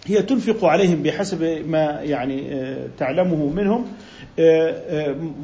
[0.06, 3.86] هي تنفق عليهم بحسب ما يعني آه، تعلمه منهم.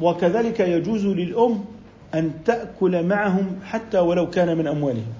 [0.01, 1.65] وكذلك يجوز للأم
[2.13, 5.13] أن تأكل معهم حتى ولو كان من أموالهم.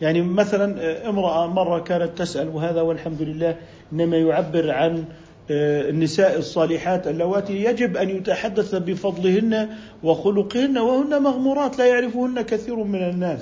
[0.00, 3.56] يعني مثلا امرأة مرة كانت تسأل وهذا والحمد لله
[3.92, 5.04] إنما يعبر عن
[5.50, 9.68] آه، النساء الصالحات اللواتي يجب أن يتحدث بفضلهن
[10.02, 13.40] وخلقهن وهن مغمورات لا يعرفهن كثير من الناس.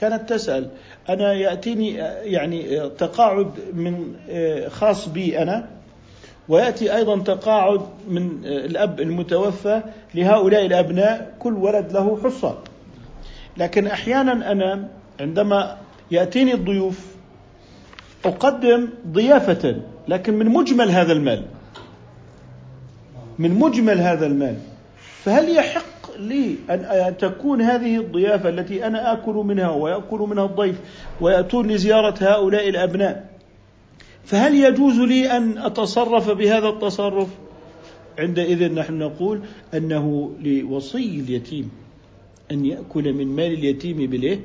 [0.00, 0.70] كانت تسأل
[1.08, 4.14] أنا يأتيني آه، يعني آه، تقاعد من
[4.68, 5.68] خاص بي أنا؟
[6.50, 9.82] ويأتي أيضا تقاعد من الأب المتوفى
[10.14, 12.58] لهؤلاء الأبناء كل ولد له حصة.
[13.56, 14.88] لكن أحيانا أنا
[15.20, 15.76] عندما
[16.10, 17.06] يأتيني الضيوف
[18.24, 19.76] أقدم ضيافة
[20.08, 21.44] لكن من مجمل هذا المال.
[23.38, 24.56] من مجمل هذا المال.
[25.24, 30.80] فهل يحق لي أن تكون هذه الضيافة التي أنا آكل منها ويأكل منها الضيف
[31.20, 33.29] ويأتون لزيارة هؤلاء الأبناء؟
[34.24, 37.28] فهل يجوز لي أن أتصرف بهذا التصرف؟
[38.18, 39.40] عندئذ نحن نقول
[39.74, 41.70] أنه لوصي اليتيم
[42.50, 44.40] أن يأكل من مال اليتيم بالإيه؟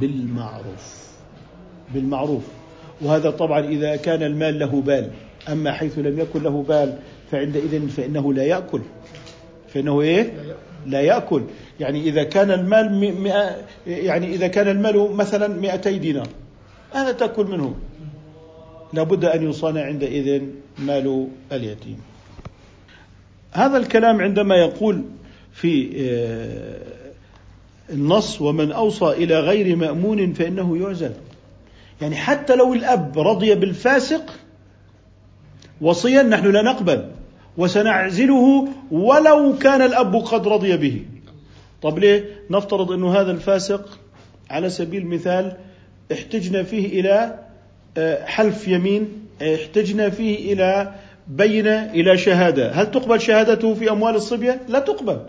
[0.00, 1.12] بالمعروف
[1.94, 2.42] بالمعروف.
[3.00, 5.10] وهذا طبعا إذا كان المال له بال
[5.48, 6.98] أما حيث لم يكن له بال
[7.30, 8.80] فعندئذ فإنه لا يأكل.
[9.68, 10.32] فإنه إيه؟
[10.86, 11.42] لا يأكل.
[11.80, 13.56] يعني إذا كان المال مئة
[13.86, 16.28] يعني إذا كان المال مثلا 200 دينار
[16.92, 17.74] هذا تأكل منه؟
[18.92, 20.42] لابد أن يصانع عندئذ
[20.78, 21.98] مال اليتيم.
[23.52, 25.04] هذا الكلام عندما يقول
[25.52, 26.78] في آه،
[27.92, 31.12] النص ومن أوصى إلى غير مأمون فإنه يعزل.
[32.00, 34.30] يعني حتى لو الأب رضي بالفاسق
[35.80, 37.10] وصيا نحن لا نقبل
[37.56, 41.02] وسنعزله ولو كان الأب قد رضي به.
[41.82, 43.98] طب ليه؟ نفترض أنه هذا الفاسق
[44.50, 45.56] على سبيل المثال
[46.12, 47.41] احتجنا فيه إلى
[48.24, 50.94] حلف يمين احتجنا فيه إلى
[51.28, 52.72] بينة إلى شهادة.
[52.72, 55.20] هل تقبل شهادته في أموال الصبية؟ لا تقبل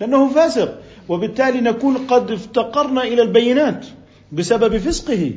[0.00, 0.78] لأنه فاسق.
[1.08, 3.86] وبالتالي نكون قد افتقرنا إلى البينات
[4.32, 5.32] بسبب فسقه.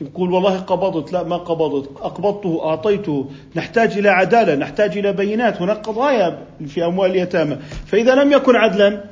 [0.00, 1.90] يقول والله قبضت لا ما قبضت.
[1.96, 3.30] أقبضته أعطيته.
[3.56, 5.62] نحتاج إلى عدالة نحتاج إلى بينات.
[5.62, 7.56] هناك قضايا في أموال اليتامى.
[7.86, 9.04] فإذا لم يكن عدلا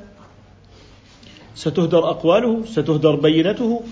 [1.54, 3.82] ستهدر أقواله ستهدر بينته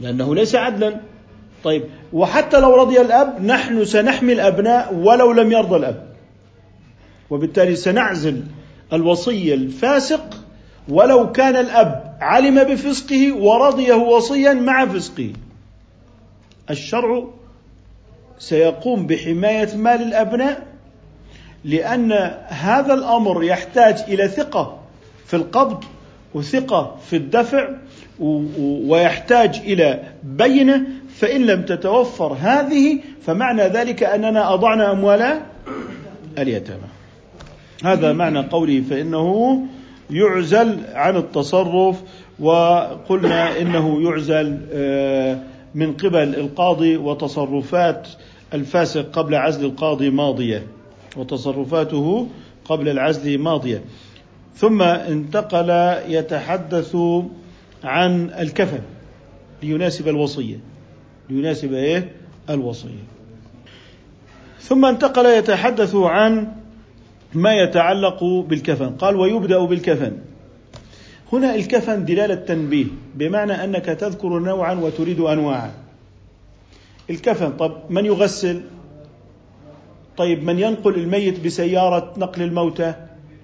[0.00, 1.00] لأنه ليس عدلا.
[1.64, 1.82] طيب
[2.12, 6.06] وحتى لو رضي الأب نحن سنحمي الأبناء ولو لم يرضى الأب.
[7.30, 8.42] وبالتالي سنعزل
[8.92, 10.44] الوصي الفاسق
[10.88, 15.32] ولو كان الأب علم بفسقه ورضيه وصيا مع فسقه.
[16.70, 17.24] الشرع
[18.38, 20.66] سيقوم بحماية مال الأبناء
[21.64, 22.12] لأن
[22.48, 24.78] هذا الأمر يحتاج إلى ثقة
[25.26, 25.84] في القبض
[26.34, 27.68] وثقة في الدفع
[28.88, 30.86] ويحتاج إلى بينة
[31.20, 35.40] فإن لم تتوفر هذه فمعنى ذلك أننا أضعنا أموال
[36.38, 36.88] اليتامى.
[37.84, 39.60] هذا معنى قوله فإنه
[40.10, 42.02] يعزل عن التصرف
[42.38, 45.38] وقلنا إنه يعزل آه،
[45.74, 48.08] من قبل القاضي وتصرفات
[48.54, 50.66] الفاسق قبل عزل القاضي ماضية
[51.16, 52.28] وتصرفاته
[52.64, 53.84] قبل العزل ماضية.
[54.56, 55.70] ثم انتقل
[56.08, 56.96] يتحدث
[57.84, 58.80] عن الكفن
[59.62, 60.69] ليناسب الوصية.
[61.30, 62.12] ليناسب إيه؟
[62.50, 63.04] الوصية.
[64.60, 66.52] ثم انتقل يتحدث عن
[67.34, 68.90] ما يتعلق بالكفن.
[68.90, 70.12] قال ويبدأ بالكفن.
[71.32, 75.72] هنا الكفن دلالة تنبيه بمعنى أنك تذكر نوعا وتريد أنواعا.
[77.10, 78.62] الكفن طب من يغسل؟
[80.16, 82.94] طيب من ينقل الميت بسيارة نقل الموتى؟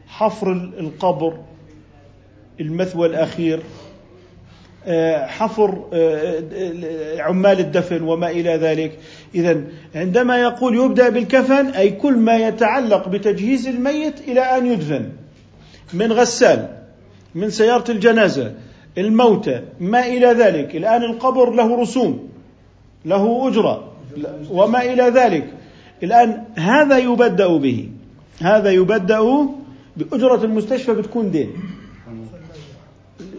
[0.06, 1.38] حفر القبر؟
[2.60, 3.85] المثوى الأخير؟ آه،
[5.26, 8.98] حفر آه، عمال الدفن وما إلى ذلك.
[9.34, 9.60] إذا
[9.94, 15.08] عندما يقول يبدأ بالكفن أي كل ما يتعلق بتجهيز الميت إلى أن يدفن.
[15.92, 16.68] من غسال
[17.34, 18.52] من سيارة الجنازة
[18.98, 20.76] الموتى ما إلى ذلك.
[20.76, 22.28] الآن القبر له رسوم
[23.04, 23.92] له أجرة
[24.50, 25.46] وما إلى ذلك.
[26.02, 27.88] الآن هذا يبدأ به.
[28.40, 29.48] هذا يبدأ
[29.96, 31.75] بأجرة المستشفى بتكون دين.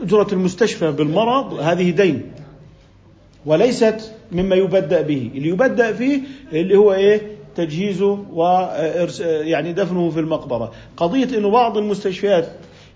[0.08, 2.22] أجرة المستشفى بالمرض هذه دين
[3.46, 5.32] وليست مما يبدأ به.
[5.36, 6.22] اللي يبدأ فيه
[6.54, 7.22] اللي هو إيه؟
[7.56, 8.44] تجهيزه و
[9.22, 10.72] يعني دفنه في المقبرة.
[10.98, 12.48] قضية أنه بعض المستشفيات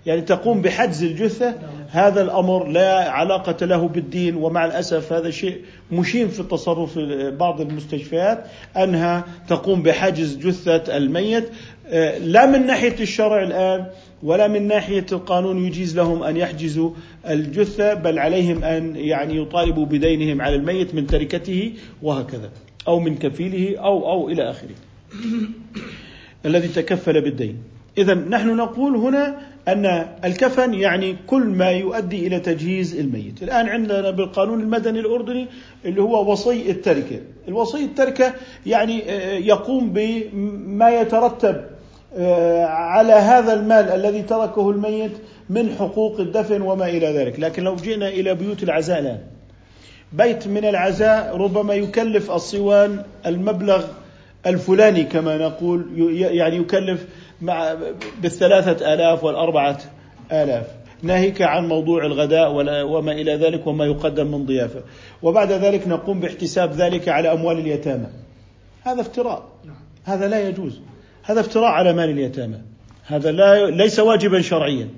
[0.06, 1.54] يعني تقوم بحجز الجثة
[1.90, 5.56] هذا الأمر لا علاقة له بالدين ومع الأسف هذا شيء
[5.92, 6.98] مشين في التصرف
[7.38, 8.44] بعض المستشفيات
[8.76, 11.48] أنها تقوم بحجز جثة الميت.
[12.20, 13.86] لا من ناحية الشرع الآن
[14.22, 16.90] ولا من ناحية القانون يجيز لهم أن يحجزوا
[17.28, 22.50] الجثة بل عليهم أن يعني يطالبوا بدينهم على الميت من تركته وهكذا
[22.88, 24.74] أو من كفيله أو أو إلى آخره.
[26.46, 27.58] الذي تكفل بالدين.
[27.98, 29.86] إذا نحن نقول هنا أن
[30.24, 33.42] الكفن يعني كل ما يؤدي إلى تجهيز الميت.
[33.42, 35.46] الآن عندنا بالقانون المدني الأردني
[35.84, 37.20] اللي هو وصي التركة.
[37.48, 38.34] الوصي التركة
[38.66, 41.71] يعني آه، يقوم بما يترتب
[42.66, 45.12] على هذا المال الذي تركه الميت
[45.50, 47.40] من حقوق الدفن وما إلى ذلك.
[47.40, 49.18] لكن لو جئنا إلى بيوت العزاء الآن
[50.12, 53.84] بيت من العزاء ربما يكلف الصوان المبلغ
[54.46, 55.86] الفلاني كما نقول
[56.16, 57.06] يعني يكلف
[57.42, 57.74] مع
[58.22, 59.78] بالثلاثة آلاف والأربعة
[60.32, 60.66] آلاف.
[61.02, 62.52] ناهيك عن موضوع الغداء
[62.84, 64.80] وما إلى ذلك وما يقدم من ضيافة.
[65.22, 68.06] وبعد ذلك نقوم باحتساب ذلك على أموال اليتامى.
[68.82, 69.42] هذا افتراء.
[70.04, 70.80] هذا لا يجوز.
[71.22, 72.58] هذا افتراء على مال اليتامى
[73.06, 74.88] هذا لا ليس واجبا شرعيا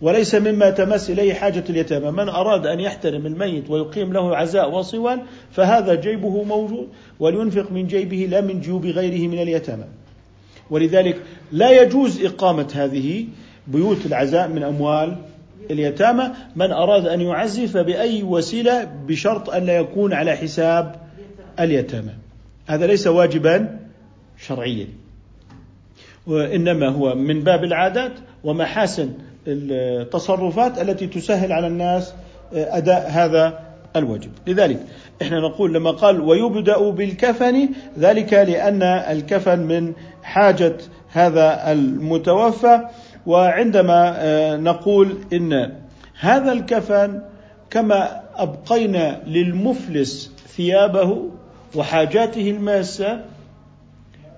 [0.00, 5.22] وليس مما تمس إليه حاجة اليتامى، من أراد أن يحترم الميت ويقيم له عزاء وصوان
[5.52, 6.88] فهذا جيبه موجود
[7.20, 9.84] ولينفق من جيبه لا من جيوب غيره من اليتامى.
[10.70, 13.26] ولذلك لا يجوز إقامة هذه
[13.66, 15.16] بيوت العزاء من أموال
[15.70, 20.94] اليتامى، من أراد أن يعزي فبأي وسيلة بشرط أن لا يكون على حساب
[21.60, 22.12] اليتامى.
[22.66, 23.78] هذا ليس واجبا
[24.38, 25.03] شرعيا.
[26.26, 28.12] وإنما هو من باب العادات
[28.44, 29.12] ومحاسن
[29.46, 32.14] التصرفات التي تسهل على الناس
[32.52, 33.58] أداء هذا
[33.96, 34.80] الواجب لذلك
[35.22, 37.68] إحنا نقول لما قال ويبدأ بالكفن
[37.98, 40.76] ذلك لأن الكفن من حاجة
[41.12, 42.80] هذا المتوفى.
[43.26, 44.16] وعندما
[44.56, 45.72] نقول إن
[46.20, 47.22] هذا الكفن
[47.70, 51.22] كما أبقينا للمفلس ثيابه
[51.74, 53.20] وحاجاته الماسة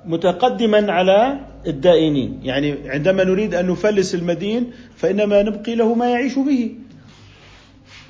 [0.05, 2.41] متقدما على الدائنين.
[2.43, 6.71] يعني عندما نريد أن نفلس المدين فإنما نبقي له ما يعيش به.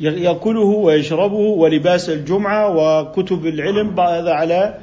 [0.00, 4.74] يأكله ويشربه ولباس الجمعة وكتب العلم هذا على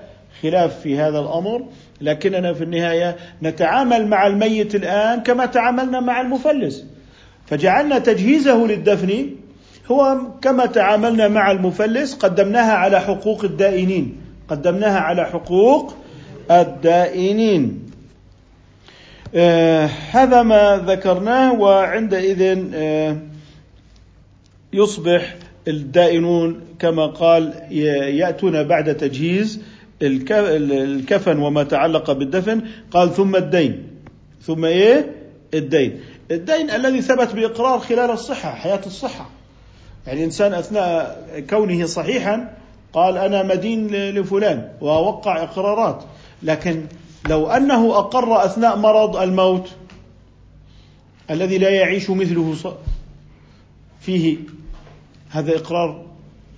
[0.41, 1.65] خلاف في هذا الأمر.
[2.01, 6.85] لكننا في النهاية نتعامل مع الميت الآن كما تعاملنا مع المفلس.
[7.45, 9.29] فجعلنا تجهيزه للدفن
[9.91, 14.17] هو كما تعاملنا مع المفلس قدمناها على حقوق الدائنين.
[14.47, 15.93] قدمناها على حقوق
[16.51, 17.82] الدائنين.
[20.11, 23.17] هذا ما ذكرناه وعندئذ آه
[24.73, 25.35] يصبح
[25.67, 27.53] الدائنون كما قال
[28.19, 29.61] يأتون بعد تجهيز
[30.01, 32.61] الكفن وما تعلق بالدفن.
[32.91, 33.87] قال ثم الدين.
[34.41, 35.11] ثم إيه؟
[35.53, 35.99] الدين.
[36.31, 39.29] الدين الذي ثبت بإقرار خلال الصحة حياة الصحة.
[40.07, 42.53] يعني الانسان أثناء كونه صحيحا
[42.93, 46.03] قال أنا مدين لفلان ووقع إقرارات.
[46.43, 46.81] لكن
[47.29, 49.69] لو أنه أقر أثناء مرض الموت
[51.31, 52.75] الذي لا يعيش مثله
[54.01, 54.37] فيه
[55.29, 56.05] هذا إقرار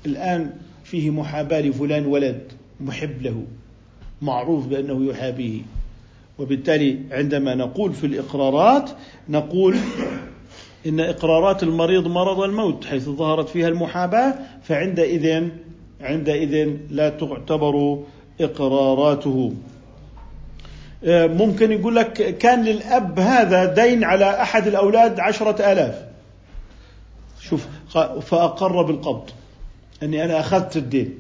[0.06, 0.54] الآن
[0.84, 3.44] فيه محاباة لفلان ولد محب له
[4.22, 5.62] معروف بأنه يحابيه
[6.40, 8.90] وبالتالي عندما نقول في الإقرارات
[9.30, 9.76] نقول
[10.86, 15.48] إن إقرارات المريض مرض الموت حيث ظهرت فيها المحاباة فعندئذ
[16.02, 18.04] عندئذ لا تعتبر
[18.42, 19.54] إقراراته.
[19.54, 19.75] آه،
[21.08, 26.06] ممكن يقول لك كان للأب هذا دين على أحد الأولاد عشرة آلاف.
[27.42, 27.68] شوف
[28.22, 29.30] فأقر بالقبض.
[30.04, 31.20] أني أنا أخذت الدين.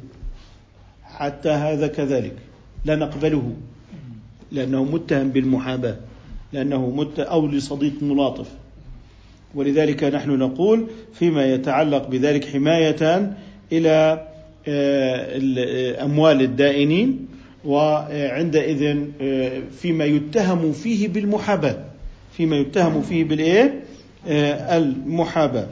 [1.03, 2.35] حتى هذا كذلك.
[2.85, 3.53] لا نقبله.
[4.51, 5.97] لأنه متهم بالمحاباة.
[6.53, 8.47] لأنه مت أو لصديق ملاطف.
[9.55, 13.33] ولذلك نحن نقول فيما يتعلق بذلك حماية
[13.71, 14.27] إلى
[14.67, 17.34] آه، أموال الدائنين.
[17.65, 21.85] وعندئذ آه، فيما يتهم فيه بالمحاباة.
[22.37, 23.83] فيما يتهم فيه بالإيه؟
[24.27, 25.67] آه، المحاباة.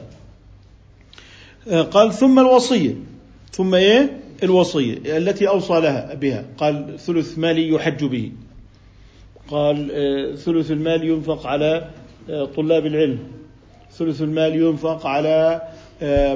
[1.90, 2.94] قال ثم الوصية.
[3.52, 6.44] ثم إيه؟ الوصية التي أوصى لها بها.
[6.58, 8.32] قال ثلث مالي يحج به.
[9.48, 9.88] قال
[10.38, 11.90] ثلث المال ينفق على
[12.28, 13.18] طلاب العلم.
[13.92, 15.62] ثلث المال ينفق على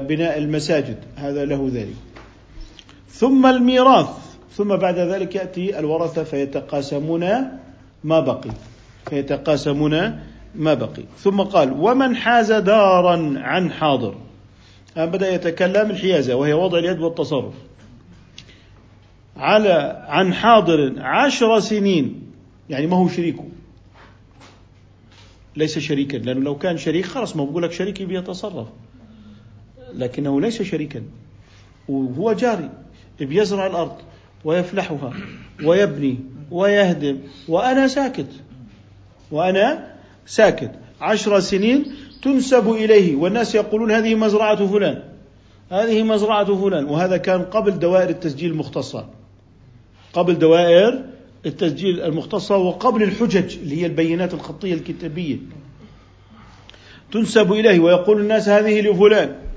[0.08, 0.96] بناء المساجد.
[1.16, 1.96] هذا له ذلك.
[3.08, 4.28] ثم الميراث.
[4.52, 7.24] ثم بعد ذلك يأتي الورثه فيتقاسمون
[8.04, 8.50] ما بقي.
[9.10, 10.20] فيتقاسمون
[10.54, 11.04] ما بقي.
[11.18, 14.14] ثم قال ومن حاز دارا عن حاضر.
[14.96, 17.54] الآن بدأ يتكلم الحيازة وهي وضع اليد والتصرف.
[19.36, 22.22] على عن حاضر عشر سنين
[22.70, 23.44] يعني ما هو شريكه.
[25.56, 28.68] ليس شريكا لأنه لو كان شريك خلاص ما بقول لك شريكي بيتصرف.
[29.94, 31.02] لكنه ليس شريكا
[31.88, 32.70] وهو جاري
[33.20, 33.96] بيزرع الأرض.
[34.48, 35.12] ويفلحها
[35.64, 36.18] ويبني
[36.50, 37.18] ويهدم
[37.48, 38.26] وأنا ساكت
[39.30, 39.94] وأنا
[40.26, 40.70] ساكت.
[41.00, 41.86] عشر سنين
[42.22, 45.02] تنسب إليه والناس يقولون هذه مزرعة فلان
[45.70, 49.08] هذه مزرعة فلان وهذا كان قبل دوائر التسجيل المختصة
[50.12, 51.04] قبل دوائر
[51.46, 55.36] التسجيل المختصة وقبل الحجج اللي هي البينات الخطية الكتابية.
[57.12, 59.47] تنسب إليه ويقول الناس هذه لفلان.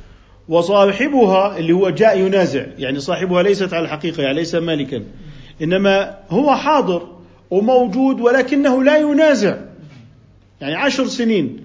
[0.52, 5.04] وصاحبها اللي هو جاء ينازع يعني صاحبها ليست على الحقيقة يعني ليس مالكا.
[5.62, 7.08] إنما هو حاضر
[7.52, 9.58] وموجود ولكنه لا ينازع.
[10.62, 11.58] يعني عشر سنين.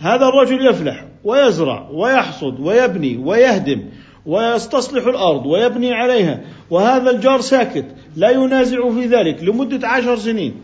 [0.00, 3.82] هذا الرجل يفلح ويزرع ويحصد ويبني ويهدم
[4.26, 6.40] ويستصلح الأرض ويبني عليها
[6.70, 7.86] وهذا الجار ساكت
[8.16, 10.54] لا ينازع في ذلك لمدة عشر سنين.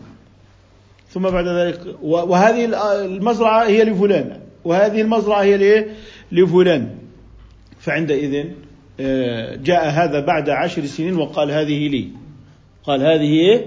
[1.09, 2.65] ثم بعد ذلك وهذه
[3.05, 5.85] المزرعة هي لفلان وهذه المزرعة هي
[6.31, 6.98] لفلان.
[7.89, 8.45] فعندئذ
[8.99, 12.09] آه، جاء هذا بعد عشر سنين وقال هذه لي.
[12.83, 13.65] قال هذه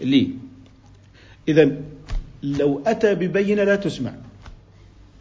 [0.00, 0.30] لي.
[1.48, 1.76] إذا
[2.42, 4.12] لو أتى ببينة لا تسمع.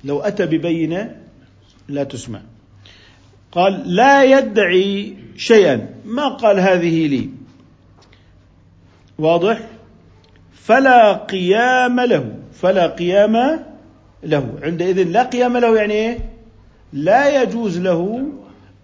[0.04, 1.16] لو أتى ببينة
[1.88, 2.42] لا تسمع.
[3.52, 5.90] قال لا يدعي شيئا.
[6.06, 7.30] ما قال هذه لي؟
[9.18, 9.60] واضح؟
[10.54, 12.36] فلا قيام له.
[12.54, 13.64] فلا قيام
[14.24, 14.60] له.
[14.64, 16.33] عندئذ لا قيام له يعني إيه؟
[16.94, 18.24] لا يجوز له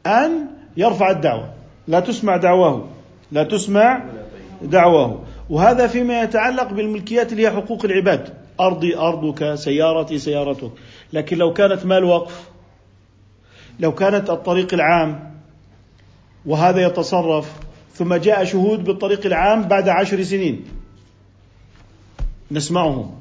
[0.06, 0.46] أن
[0.78, 1.54] يرفع الدعوة.
[1.88, 2.88] لا تسمع دعواه.
[3.32, 4.04] لا تسمع
[4.62, 5.22] دعواه.
[5.50, 8.34] وهذا فيما يتعلق بالملكيات اللي هي حقوق العباد.
[8.60, 10.72] أرضي أرضك سيارتي سيارتك.
[11.14, 12.50] لكن لو كانت مال وقف
[13.80, 15.34] لو كانت الطريق العام
[16.46, 17.52] وهذا يتصرف
[17.94, 20.66] ثم جاء شهود بالطريق العام بعد عشر سنين.
[22.52, 23.12] نسمعهم.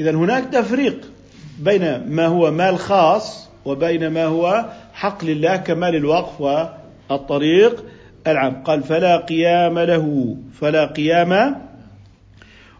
[0.00, 1.10] إذا هناك تفريق
[1.58, 7.84] بين ما هو مال خاص وبين ما هو حق لله كمال الوقف والطريق
[8.26, 8.62] العام.
[8.62, 11.62] قال فلا قيام له فلا قيام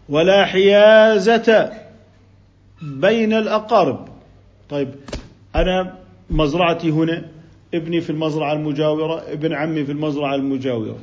[0.09, 1.71] ولا حيازة
[2.81, 4.07] بين الأقارب.
[4.69, 4.89] طيب
[5.55, 5.93] أنا
[6.29, 7.25] مزرعتي هنا
[7.73, 10.97] ابني في المزرعة المجاورة ابن عمي في المزرعة المجاورة.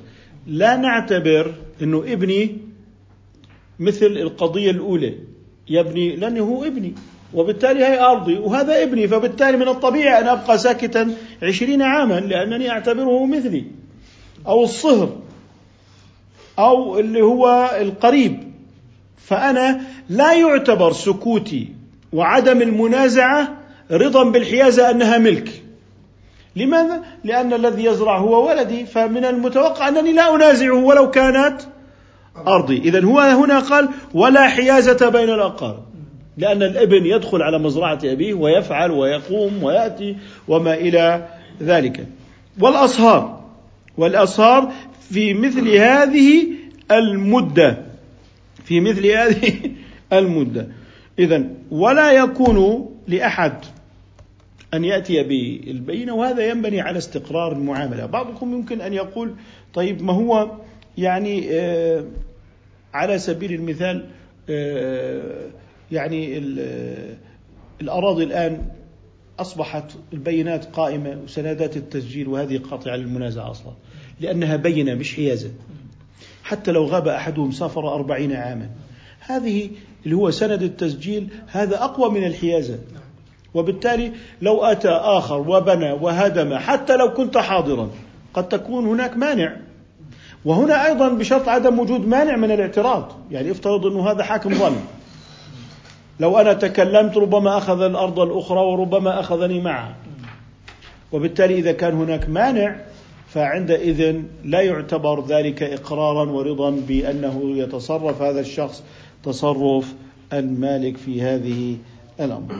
[0.47, 2.57] لا نعتبر أنه ابني
[3.78, 5.14] مثل القضية الأولى.
[5.68, 6.95] يبني لأنه هو ابني.
[7.35, 13.26] وبالتالي هي أرضي وهذا ابني فبالتالي من الطبيعي أن أبقى ساكتا عشرين عاما لأنني أعتبره
[13.26, 13.64] مثلي
[14.47, 15.16] أو الصهر
[16.59, 18.51] أو اللي هو القريب.
[19.16, 21.68] فأنا لا يعتبر سكوتي
[22.12, 23.57] وعدم المنازعة
[23.91, 25.62] رضا بالحيازة أنها ملك.
[26.57, 31.61] لماذا؟ لأن الذي يزرع هو ولدي فمن المتوقع أنني لا أنازعه ولو كانت
[32.47, 32.78] أرضي.
[32.78, 35.89] إذا هو هنا قال ولا حيازة بين الأقارب.
[36.41, 40.16] لأن الإبن يدخل على مزرعة أبيه ويفعل ويقوم ويأتي
[40.49, 41.28] وما إلى
[41.62, 42.07] ذلك.
[42.61, 43.41] والأصهار
[43.97, 44.72] والأصهار
[45.11, 46.47] في مثل هذه
[46.91, 47.78] المدة
[48.64, 49.53] في مثل هذه
[50.12, 50.68] المدة.
[51.18, 53.55] إذا ولا يكون لأحد
[54.74, 58.07] أن يأتي بالبينة وهذا ينبني على استقرار المعاملة.
[58.07, 59.34] بعضكم يمكن أن يقول
[59.74, 60.51] طيب ما هو
[60.99, 62.05] يعني آه
[62.95, 64.07] على سبيل المثال
[64.51, 65.51] آه
[65.93, 66.38] يعني
[67.80, 68.62] الأراضي الآن
[69.38, 73.72] أصبحت البينات قائمة وسندات التسجيل وهذه قاطعة للمنازعة أصلا
[74.20, 75.51] لأنها بينة مش حيازة.
[76.43, 78.70] حتى لو غاب أحدهم سافر أربعين عاما.
[79.20, 79.70] هذه
[80.05, 82.78] اللي هو سند التسجيل هذا أقوى من الحيازة.
[83.55, 84.12] وبالتالي
[84.43, 87.91] لو أتى آخر وبنى وهدم حتى لو كنت حاضرا
[88.34, 89.57] قد تكون هناك مانع.
[90.45, 93.12] وهنا أيضا بشرط عدم وجود مانع من الاعتراض.
[93.30, 94.80] يعني افترض أنه هذا حاكم ظلم
[96.21, 99.95] لو أنا تكلمت ربما أخذ الأرض الأخرى وربما أخذني معها.
[101.12, 102.77] وبالتالي إذا كان هناك مانع
[103.29, 108.83] فعندئذ لا يعتبر ذلك إقرارا ورضا بأنه يتصرف هذا الشخص
[109.25, 109.95] تصرف
[110.33, 111.77] المالك في هذه
[112.21, 112.55] الأمر.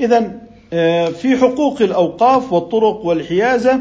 [0.00, 0.32] إذا
[0.72, 3.80] آه، في حقوق الأوقاف والطرق والحيازة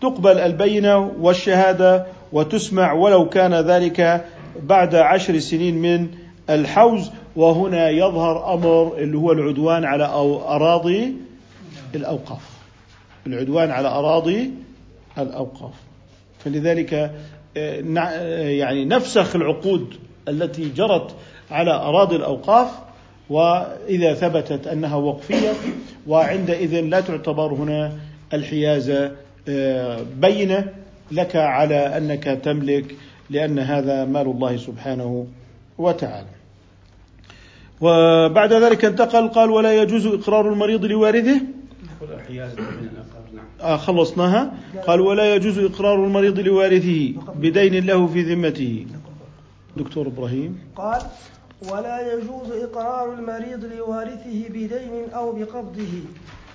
[0.00, 4.24] تقبل البينة والشهادة وتسمع ولو كان ذلك
[4.62, 6.08] بعد عشر سنين من
[6.50, 11.14] الحوز وهنا يظهر أمر اللي هو العدوان على أراضي
[11.94, 12.50] الأوقاف.
[13.26, 14.50] العدوان على أراضي
[15.18, 15.74] الأوقاف.
[16.44, 16.94] فلذلك
[17.56, 19.94] آه، آه، يعني نفسخ العقود
[20.28, 21.14] التي جرت
[21.50, 22.68] على أراضي الأوقاف
[23.30, 25.52] وإذا ثبتت أنها وقفية
[26.06, 27.92] وعندئذ لا تعتبر هنا
[28.32, 29.12] الحيازه
[29.48, 30.68] آه، بينة
[31.12, 32.94] لك على أنك تملك
[33.30, 35.26] لأن هذا مال الله سبحانه
[35.78, 36.39] وتعالى.
[37.80, 41.40] وبعد ذلك انتقل قال ولا يجوز إقرار المريض لوارثه
[43.60, 44.52] آه خلصناها.
[44.86, 48.86] قال ولا يجوز إقرار المريض لوارثه بدين له في ذمته.
[49.76, 50.58] دكتور إبراهيم.
[50.76, 51.02] قال
[51.72, 55.94] ولا يجوز إقرار المريض لوارثه بدين أو بقبضه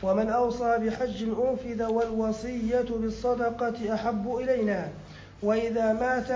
[0.03, 4.89] ومن أوصى بحج أنفذ والوصية بالصدقة أحب إلينا
[5.43, 6.30] وإذا مات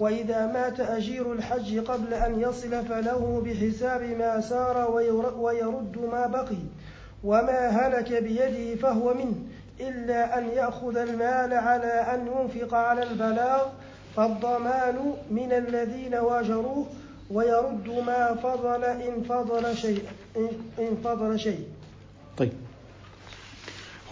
[0.00, 4.90] وإذا مات أجير الحج قبل أن يصل فله بحساب ما سار
[5.38, 6.62] ويرد ما بقي
[7.24, 9.34] وما هلك بيده فهو منه
[9.80, 13.66] إلا أن يأخذ المال على أن ينفق على البلاغ
[14.16, 16.86] فالضمان من الذين واجروه
[17.30, 20.02] ويرد ما فضل إن فضل شيء
[20.78, 21.64] إن فضل شيء.
[22.38, 22.52] طيب.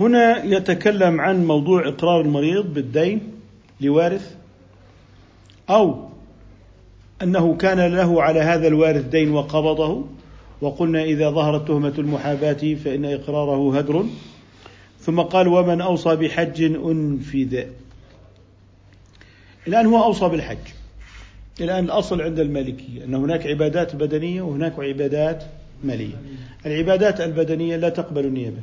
[0.00, 3.40] هنا يتكلم عن موضوع إقرار المريض بالدين
[3.80, 4.39] لوارث.
[5.70, 6.08] أو
[7.22, 10.04] أنه كان له على هذا الوارث دين وقبضه
[10.60, 14.06] وقلنا إذا ظهرت تهمة المحاباة فإن إقراره هدر.
[15.00, 17.64] ثم قال ومن أوصى بحج أنفذ.
[19.68, 20.58] الآن هو أوصى بالحج.
[21.60, 25.44] الآن الأصل عند المالكية أن هناك عبادات بدنية وهناك عبادات
[25.84, 26.14] مالية.
[26.66, 28.60] العبادات البدنية لا تقبل النيابة.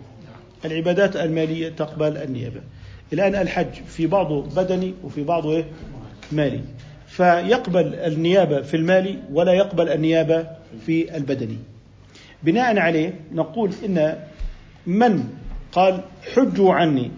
[0.65, 2.61] العبادات المالية تقبل النيابة.
[3.13, 5.65] الآن الحج في بعضه بدني وفي بعضه إيه؟
[6.31, 6.61] مالي.
[7.17, 10.47] فيقبل النيابة في المال ولا يقبل النيابة
[10.85, 11.57] في البدني
[12.43, 14.17] بناء عليه نقول إن
[14.87, 15.23] من
[15.71, 16.01] قال
[16.35, 17.11] حجوا عني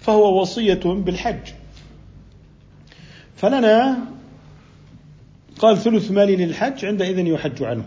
[0.00, 1.52] فهو وصية بالحج.
[3.36, 3.98] فلنا
[5.58, 7.84] قال ثلث مالي للحج عندئذ يحج عنه.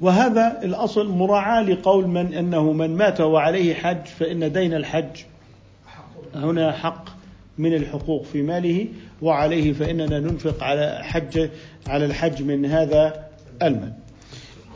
[0.00, 5.20] وهذا الأصل مراعاة لقول من أنه من مات وعليه حج فإن دين الحج
[6.34, 7.13] هنا حق.
[7.58, 8.88] من الحقوق في ماله
[9.22, 11.48] وعليه فإننا ننفق على حج
[11.86, 13.26] على الحج من هذا
[13.62, 13.92] المال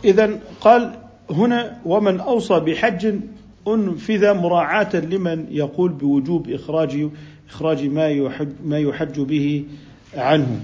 [0.05, 0.95] إذا قال
[1.31, 3.14] هنا ومن أوصى بحج
[3.68, 7.09] أنفذ مراعاة لمن يقول بوجوب إخراج
[7.49, 9.64] إخراج ما يحج ما يحج به
[10.16, 10.61] عنه.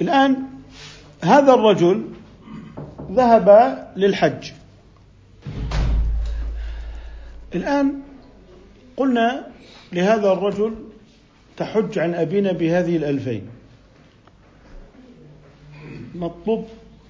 [0.00, 0.36] الآن
[1.24, 2.04] هذا الرجل
[3.12, 4.50] ذهب للحج.
[7.54, 7.92] الآن
[8.96, 9.46] قلنا
[9.96, 10.74] لهذا الرجل
[11.56, 13.48] تحج عن أبينا بهذه الألفين.
[16.14, 16.66] مطلوب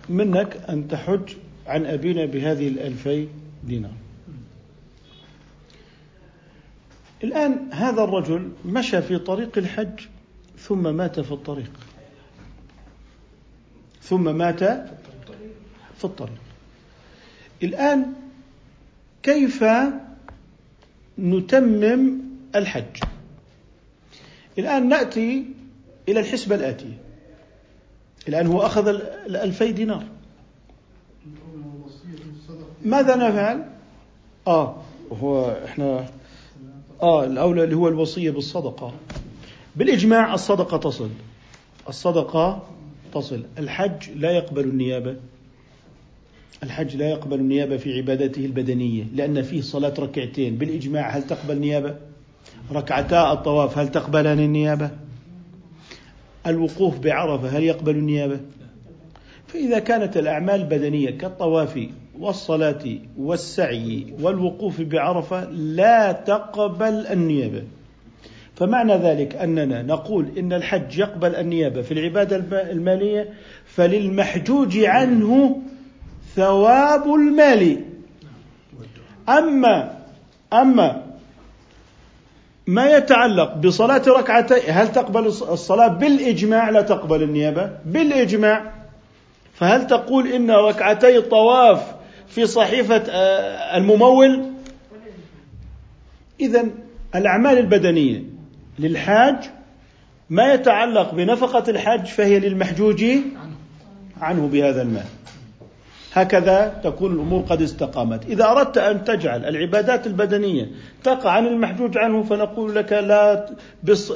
[0.08, 1.32] منك أن تحج
[1.66, 3.28] عن أبينا بهذه الألفي
[3.64, 3.92] دينار.
[7.24, 10.00] الآن هذا الرجل مشى في طريق الحج
[10.58, 11.70] ثم مات في الطريق.
[14.02, 14.64] ثم مات
[15.98, 16.40] في الطريق.
[17.62, 18.12] الآن
[19.22, 19.64] كيف
[21.18, 23.02] نتمم الحج.
[24.58, 25.44] الآن نأتي
[26.08, 26.98] إلى الحسبة الآتية.
[28.28, 28.88] الآن هو أخذ
[29.26, 30.04] الألفي دينار.
[32.84, 33.64] ماذا نفعل؟
[34.46, 34.76] آه
[35.12, 36.06] هو إحنا
[37.02, 38.94] آه الأولى اللي هو الوصية بالصدقة.
[39.76, 41.10] بالإجماع الصدقة تصل.
[41.88, 42.68] الصدقة
[43.14, 43.44] تصل.
[43.58, 45.16] الحج لا يقبل النيابة.
[46.62, 50.56] الحج لا يقبل النيابة في عبادته البدنية لأن فيه صلاة ركعتين.
[50.56, 51.96] بالإجماع هل تقبل نيابة؟
[52.72, 54.90] ركعتا الطواف هل تقبلان النيابة؟
[56.46, 58.40] الوقوف بعرفة هل يقبل النيابة؟
[59.46, 61.88] فإذا كانت الأعمال البدنية كالطواف
[62.18, 62.84] والصلاة
[63.18, 67.62] والسعي والوقوف بعرفة لا تقبل النيابة.
[68.54, 72.36] فمعنى ذلك أننا نقول إن الحج يقبل النيابة في العبادة
[72.70, 73.28] المالية
[73.64, 75.62] فللمحجوج عنه
[76.34, 77.80] ثواب المال.
[79.28, 79.98] أما
[80.52, 81.05] أما
[82.66, 87.70] ما يتعلق بصلاة ركعتين هل تقبل الصلاة بالإجماع؟ لا تقبل النيابة.
[87.84, 88.72] بالإجماع
[89.54, 91.94] فهل تقول إن ركعتي الطواف
[92.28, 93.02] في صحيفة
[93.76, 94.44] الممول؟
[96.40, 96.64] إذا
[97.14, 98.22] الأعمال البدنية
[98.78, 99.36] للحاج
[100.30, 103.04] ما يتعلق بنفقة الحج فهي للمحجوج
[104.20, 105.04] عنه بهذا المال.
[106.16, 110.70] هكذا تكون الأمور قد استقامت، إذا أردت أن تجعل العبادات البدنية
[111.04, 113.46] تقع عن المحجوج عنه فنقول لك لا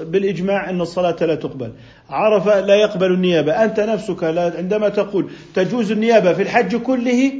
[0.02, 1.72] بالإجماع أن الصلاة لا تقبل،
[2.10, 7.32] عرف لا يقبل النيابة، أنت نفسك لا عندما تقول تجوز النيابة في الحج كله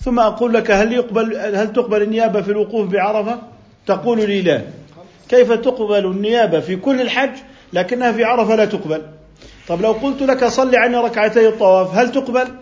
[0.00, 3.38] ثم أقول لك هل يقبل هل تقبل النيابة في الوقوف بعرفة؟
[3.86, 4.62] تقول لي لا.
[5.28, 7.30] كيف تقبل النيابة في كل الحج
[7.72, 9.02] لكنها في عرفة لا تقبل؟
[9.68, 12.61] طب لو قلت لك صل عني ركعتي الطواف هل تقبل؟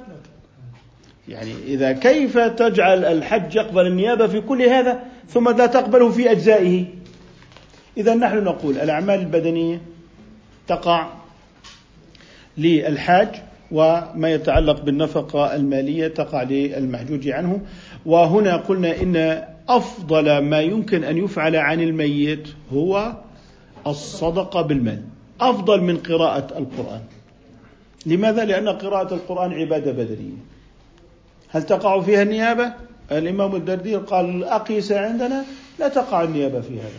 [1.30, 6.84] يعني إذا كيف تجعل الحج يقبل النيابة في كل هذا ثم لا تقبله في أجزائه؟
[7.96, 9.80] إذا نحن نقول الأعمال البدنية
[10.66, 11.08] تقع
[12.58, 13.28] للحاج
[13.72, 17.60] وما يتعلق بالنفقة المالية تقع للمحجوج عنه
[18.06, 23.12] وهنا قلنا إن أفضل ما يمكن أن يفعل عن الميت هو
[23.86, 25.02] الصدقة بالمال.
[25.40, 27.00] أفضل من قراءة القرآن.
[28.06, 30.59] لماذا؟ لأن قراءة القرآن عبادة بدنية.
[31.52, 32.72] هل تقع فيها النيابة؟
[33.12, 35.44] الإمام الدردير قال الأقيسة عندنا
[35.78, 36.98] لا تقع النيابة في هذا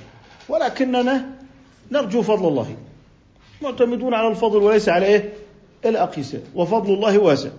[0.50, 1.26] ولكننا
[1.92, 2.76] نرجو فضل الله
[3.62, 5.34] معتمدون على الفضل وليس على إيه؟
[5.86, 7.50] الأقيسة وفضل الله واسع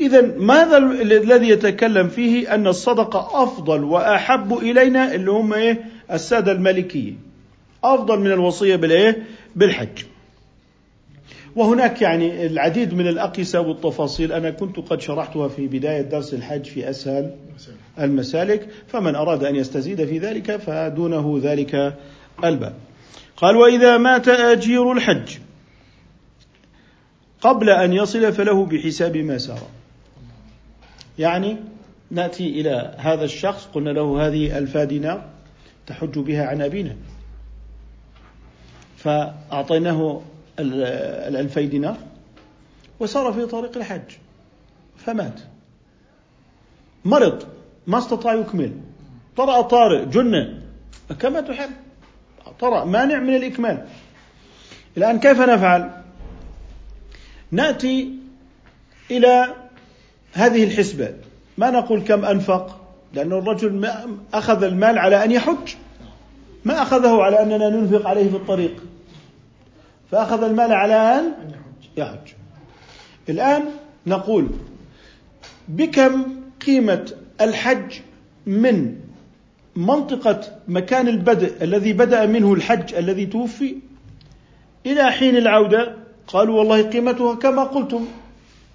[0.00, 7.12] إذا ماذا الذي يتكلم فيه أن الصدقة أفضل وأحب إلينا اللي هم إيه؟ السادة المالكية
[7.84, 10.02] أفضل من الوصية بالإيه؟ بالحج
[11.56, 14.32] وهناك يعني العديد من الأقيسة والتفاصيل.
[14.32, 17.30] أنا كنت قد شرحتها في بداية درس الحج في أسهل
[18.00, 18.68] المسالك.
[18.86, 21.94] فمن أراد أن يستزيد في ذلك فدونه ذلك
[22.44, 22.74] الباب.
[23.36, 25.38] قال وإذا مات أجير الحج
[27.40, 29.62] قبل أن يصل فله بحساب ما سار
[31.18, 31.56] يعني
[32.10, 35.24] نأتي إلى هذا الشخص قلنا له هذه ألفا دينار
[35.86, 36.96] تحج بها عن أبينا.
[38.96, 40.22] فأعطيناه
[40.58, 41.96] الألفي دينار
[43.00, 44.12] وسار في طريق الحج
[44.96, 45.40] فمات.
[47.04, 47.42] مرض
[47.86, 48.72] ما استطاع يكمل.
[49.36, 50.62] طرأ طارئ جنة.
[51.20, 51.70] كما تحب.
[52.60, 53.86] طرأ مانع من الإكمال.
[54.96, 55.90] الآن كيف نفعل؟
[57.50, 58.10] نأتي
[59.10, 59.54] إلى
[60.32, 61.14] هذه الحسبة.
[61.58, 62.80] ما نقول كم أنفق؟
[63.14, 63.90] لأن الرجل
[64.34, 65.74] أخذ المال على أن يحج.
[66.64, 68.82] ما أخذه على أننا ننفق عليه في الطريق.
[70.10, 71.32] فأخذ المال على أن
[71.96, 72.32] يحج.
[73.28, 73.64] الآن
[74.06, 74.48] نقول
[75.68, 76.24] بكم
[76.66, 77.92] قيمة الحج
[78.46, 78.96] من
[79.76, 83.76] منطقة مكان البدء الذي بدأ منه الحج الذي توفي
[84.86, 85.96] إلى حين العودة؟
[86.26, 88.06] قالوا والله قيمتها كما قلتم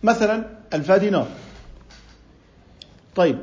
[0.04, 1.28] مثلا ألف دينار.
[3.16, 3.38] طيب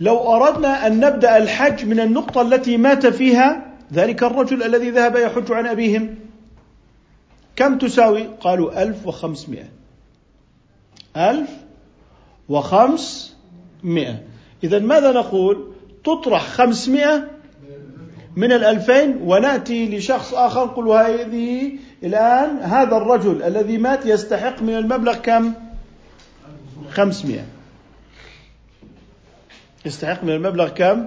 [0.00, 5.52] لو أردنا أن نبدأ الحج من النقطة التي مات فيها ذلك الرجل الذي ذهب يحج
[5.52, 6.14] عن أبيهم.
[7.60, 9.68] كم تساوي؟ قالوا ألف وخمسمائة.
[11.16, 11.50] ألف
[12.48, 14.22] وخمسمائة.
[14.64, 15.72] إذا ماذا نقول؟
[16.04, 17.28] تطرح خمسمائة
[18.36, 25.14] من الألفين ونأتي لشخص آخر نقول هذه الآن هذا الرجل الذي مات يستحق من المبلغ
[25.14, 25.52] كم؟
[26.90, 27.44] خمسمائة.
[29.86, 31.06] يستحق من المبلغ كم؟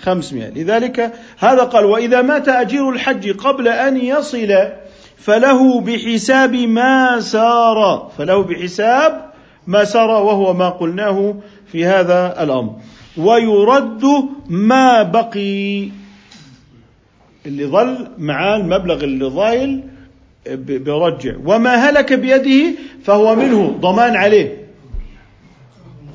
[0.00, 0.50] خمسمائة.
[0.50, 4.72] لذلك هذا قال وإذا مات أجير الحج قبل أن يصل
[5.16, 8.10] فله بحساب ما سار.
[8.18, 9.30] فله بحساب
[9.66, 11.34] ما سار وهو ما قلناه
[11.66, 12.76] في هذا الأمر.
[13.16, 14.02] ويرد
[14.48, 15.88] ما بقي.
[17.46, 19.82] اللي ظل مع المبلغ اللي ضايل
[20.46, 23.76] بيرجع وما هلك بيده فهو منه.
[23.80, 24.66] ضمان عليه.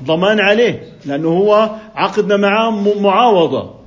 [0.04, 0.82] ضمان عليه.
[1.06, 2.70] لأنه هو عقدنا معاه
[3.00, 3.77] معاوضة.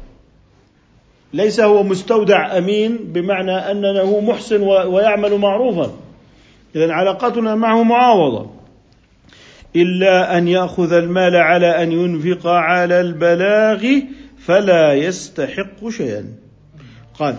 [1.33, 5.91] ليس هو مستودع أمين بمعنى أنه محسن ويعمل معروفا.
[6.75, 8.49] إذا علاقتنا معه معاوضة.
[9.75, 13.85] إلا أن يأخذ المال على أن ينفق على البلاغ
[14.45, 16.25] فلا يستحق شيئا.
[17.19, 17.35] قال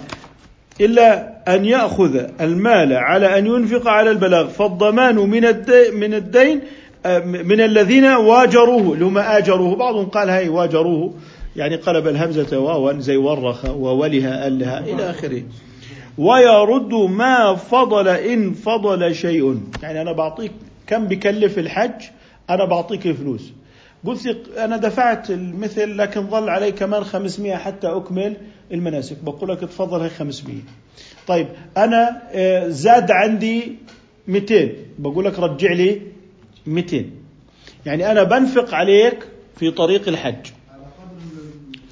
[0.80, 5.43] إلا أن يأخذ المال على أن ينفق على البلاغ فالضمان من
[5.95, 6.61] من الدين
[7.24, 11.14] من الذين واجروه اللي هم آجروه بعضهم قال هاي واجروه
[11.57, 15.42] يعني قلب الهمزة واوا زي ورخ وولها ألها إلى آخره.
[16.18, 19.61] ويرد ما فضل إن فضل شيء.
[19.82, 20.53] يعني أنا بعطيك
[20.86, 22.03] كم بكلف الحج
[22.50, 23.53] أنا بعطيك فلوس
[24.07, 28.36] قلت أنا دفعت المثل لكن ظل علي كمان 500 حتى أكمل
[28.72, 29.16] المناسك.
[29.24, 30.57] بقول لك تفضل هي 500
[31.26, 31.46] طيب
[31.76, 33.76] أنا آه، زاد عندي
[34.28, 36.03] 200 بقول لك رجع لي
[36.66, 37.05] 200
[37.86, 39.26] يعني أنا بنفق عليك
[39.57, 40.46] في طريق الحج.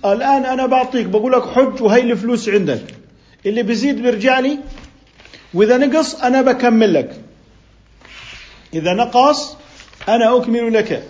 [0.05, 2.83] الآن أنا بعطيك بقول لك حج وهي الفلوس عندك.
[3.47, 4.59] اللي بيزيد بيرجع لي.
[5.55, 7.21] وإذا نقص أنا بكمل لك.
[8.75, 9.57] إذا نقص
[10.09, 11.03] أنا أكمل لك.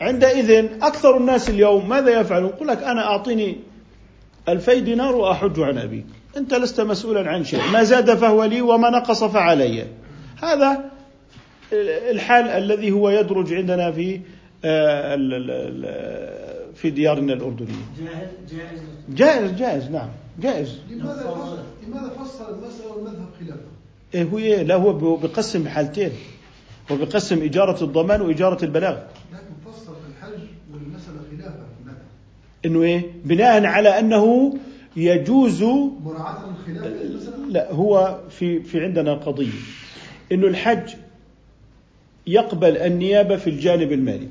[0.00, 3.56] عندئذ أكثر الناس اليوم ماذا يفعلون؟ يقول لك أنا أعطيني
[4.48, 6.06] ألفي دينار وأحج عن أبيك.
[6.36, 7.60] أنت لست مسؤولا عن شيء.
[7.72, 9.86] ما زاد فهو لي وما نقص فعلي.
[10.42, 10.90] هذا
[12.10, 14.20] الحال الذي هو يدرج عندنا في
[14.64, 15.14] آه،
[16.80, 17.84] في ديارنا الأردنية.
[18.50, 18.80] جائز؟
[19.16, 19.52] جائز.
[19.52, 20.08] جائز نعم.
[20.40, 20.78] جائز.
[20.90, 23.60] لماذا لماذا فصل المسألة والمذهب خلافه؟
[24.14, 26.10] إيه هو إيه لا هو بقسم حالتين.
[26.90, 28.96] هو بقسم إجارة الضمان وإجارة البلاغ.
[29.32, 30.40] لكن فصل الحج
[30.72, 31.66] والمسألة خلافا
[32.64, 34.54] إنه إيه بناء على أنه
[34.96, 36.92] يجوز مراعاة الخلاف
[37.48, 39.58] لا هو في في عندنا قضية.
[40.32, 40.94] إنه الحج
[42.26, 44.28] يقبل النيابة في الجانب المالي.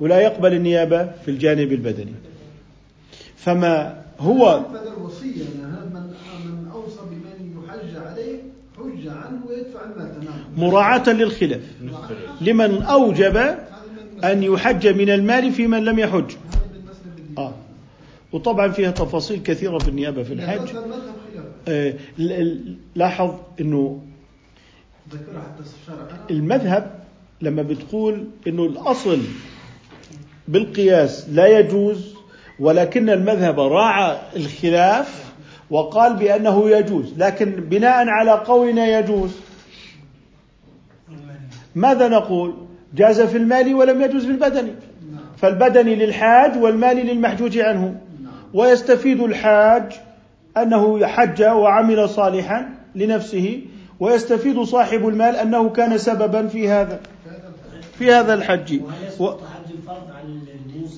[0.00, 2.12] ولا يقبل النيابة في الجانب البدني.
[3.36, 4.64] فما هو
[4.96, 6.02] الوصية من
[6.46, 8.36] من أوصى بمن يحج عليه
[8.78, 10.20] حج عنه ويدفع المال.
[10.20, 11.60] تماما مراعاة للخلاف.
[12.40, 13.36] لمن أوجب
[14.24, 16.30] أن يحج من المال في من لم يحج.
[17.38, 17.54] آه.
[18.32, 20.76] وطبعا فيها تفاصيل كثيرة في النيابة في الحج.
[21.68, 21.94] آه
[22.94, 24.02] لاحظ أنه
[26.30, 27.00] المذهب
[27.42, 29.18] لما بتقول أنه الأصل
[30.50, 32.14] بالقياس لا يجوز
[32.60, 35.32] ولكن المذهب راعى الخلاف
[35.70, 39.30] وقال بأنه يجوز لكن بناء على قولنا يجوز.
[41.74, 42.54] ماذا نقول؟
[42.94, 44.68] جاز في المال ولم يجوز في البدن.
[45.36, 47.94] فالبدني للحاج والمال للمحجوج عنه.
[48.54, 49.92] ويستفيد الحاج
[50.56, 53.60] أنه حج وعمل صالحا لنفسه
[54.00, 57.00] ويستفيد صاحب المال أنه كان سببا في هذا
[57.98, 58.80] في هذا الحج.
[59.20, 59.30] و...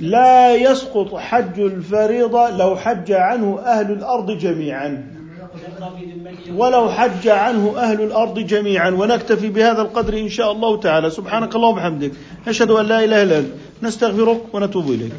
[0.03, 5.13] لا يسقط حج الفريضة لو حج عنه أهل الأرض جميعا.
[6.57, 8.91] ولو حج عنه أهل الأرض جميعا.
[8.91, 11.11] ونكتفي بهذا القدر إن شاء الله تعالى.
[11.11, 12.13] سبحانك اللهم وبحمدك.
[12.49, 13.49] نشهد أن لا إله إلا أنت.
[13.83, 15.13] نستغفرك ونتوب إليك.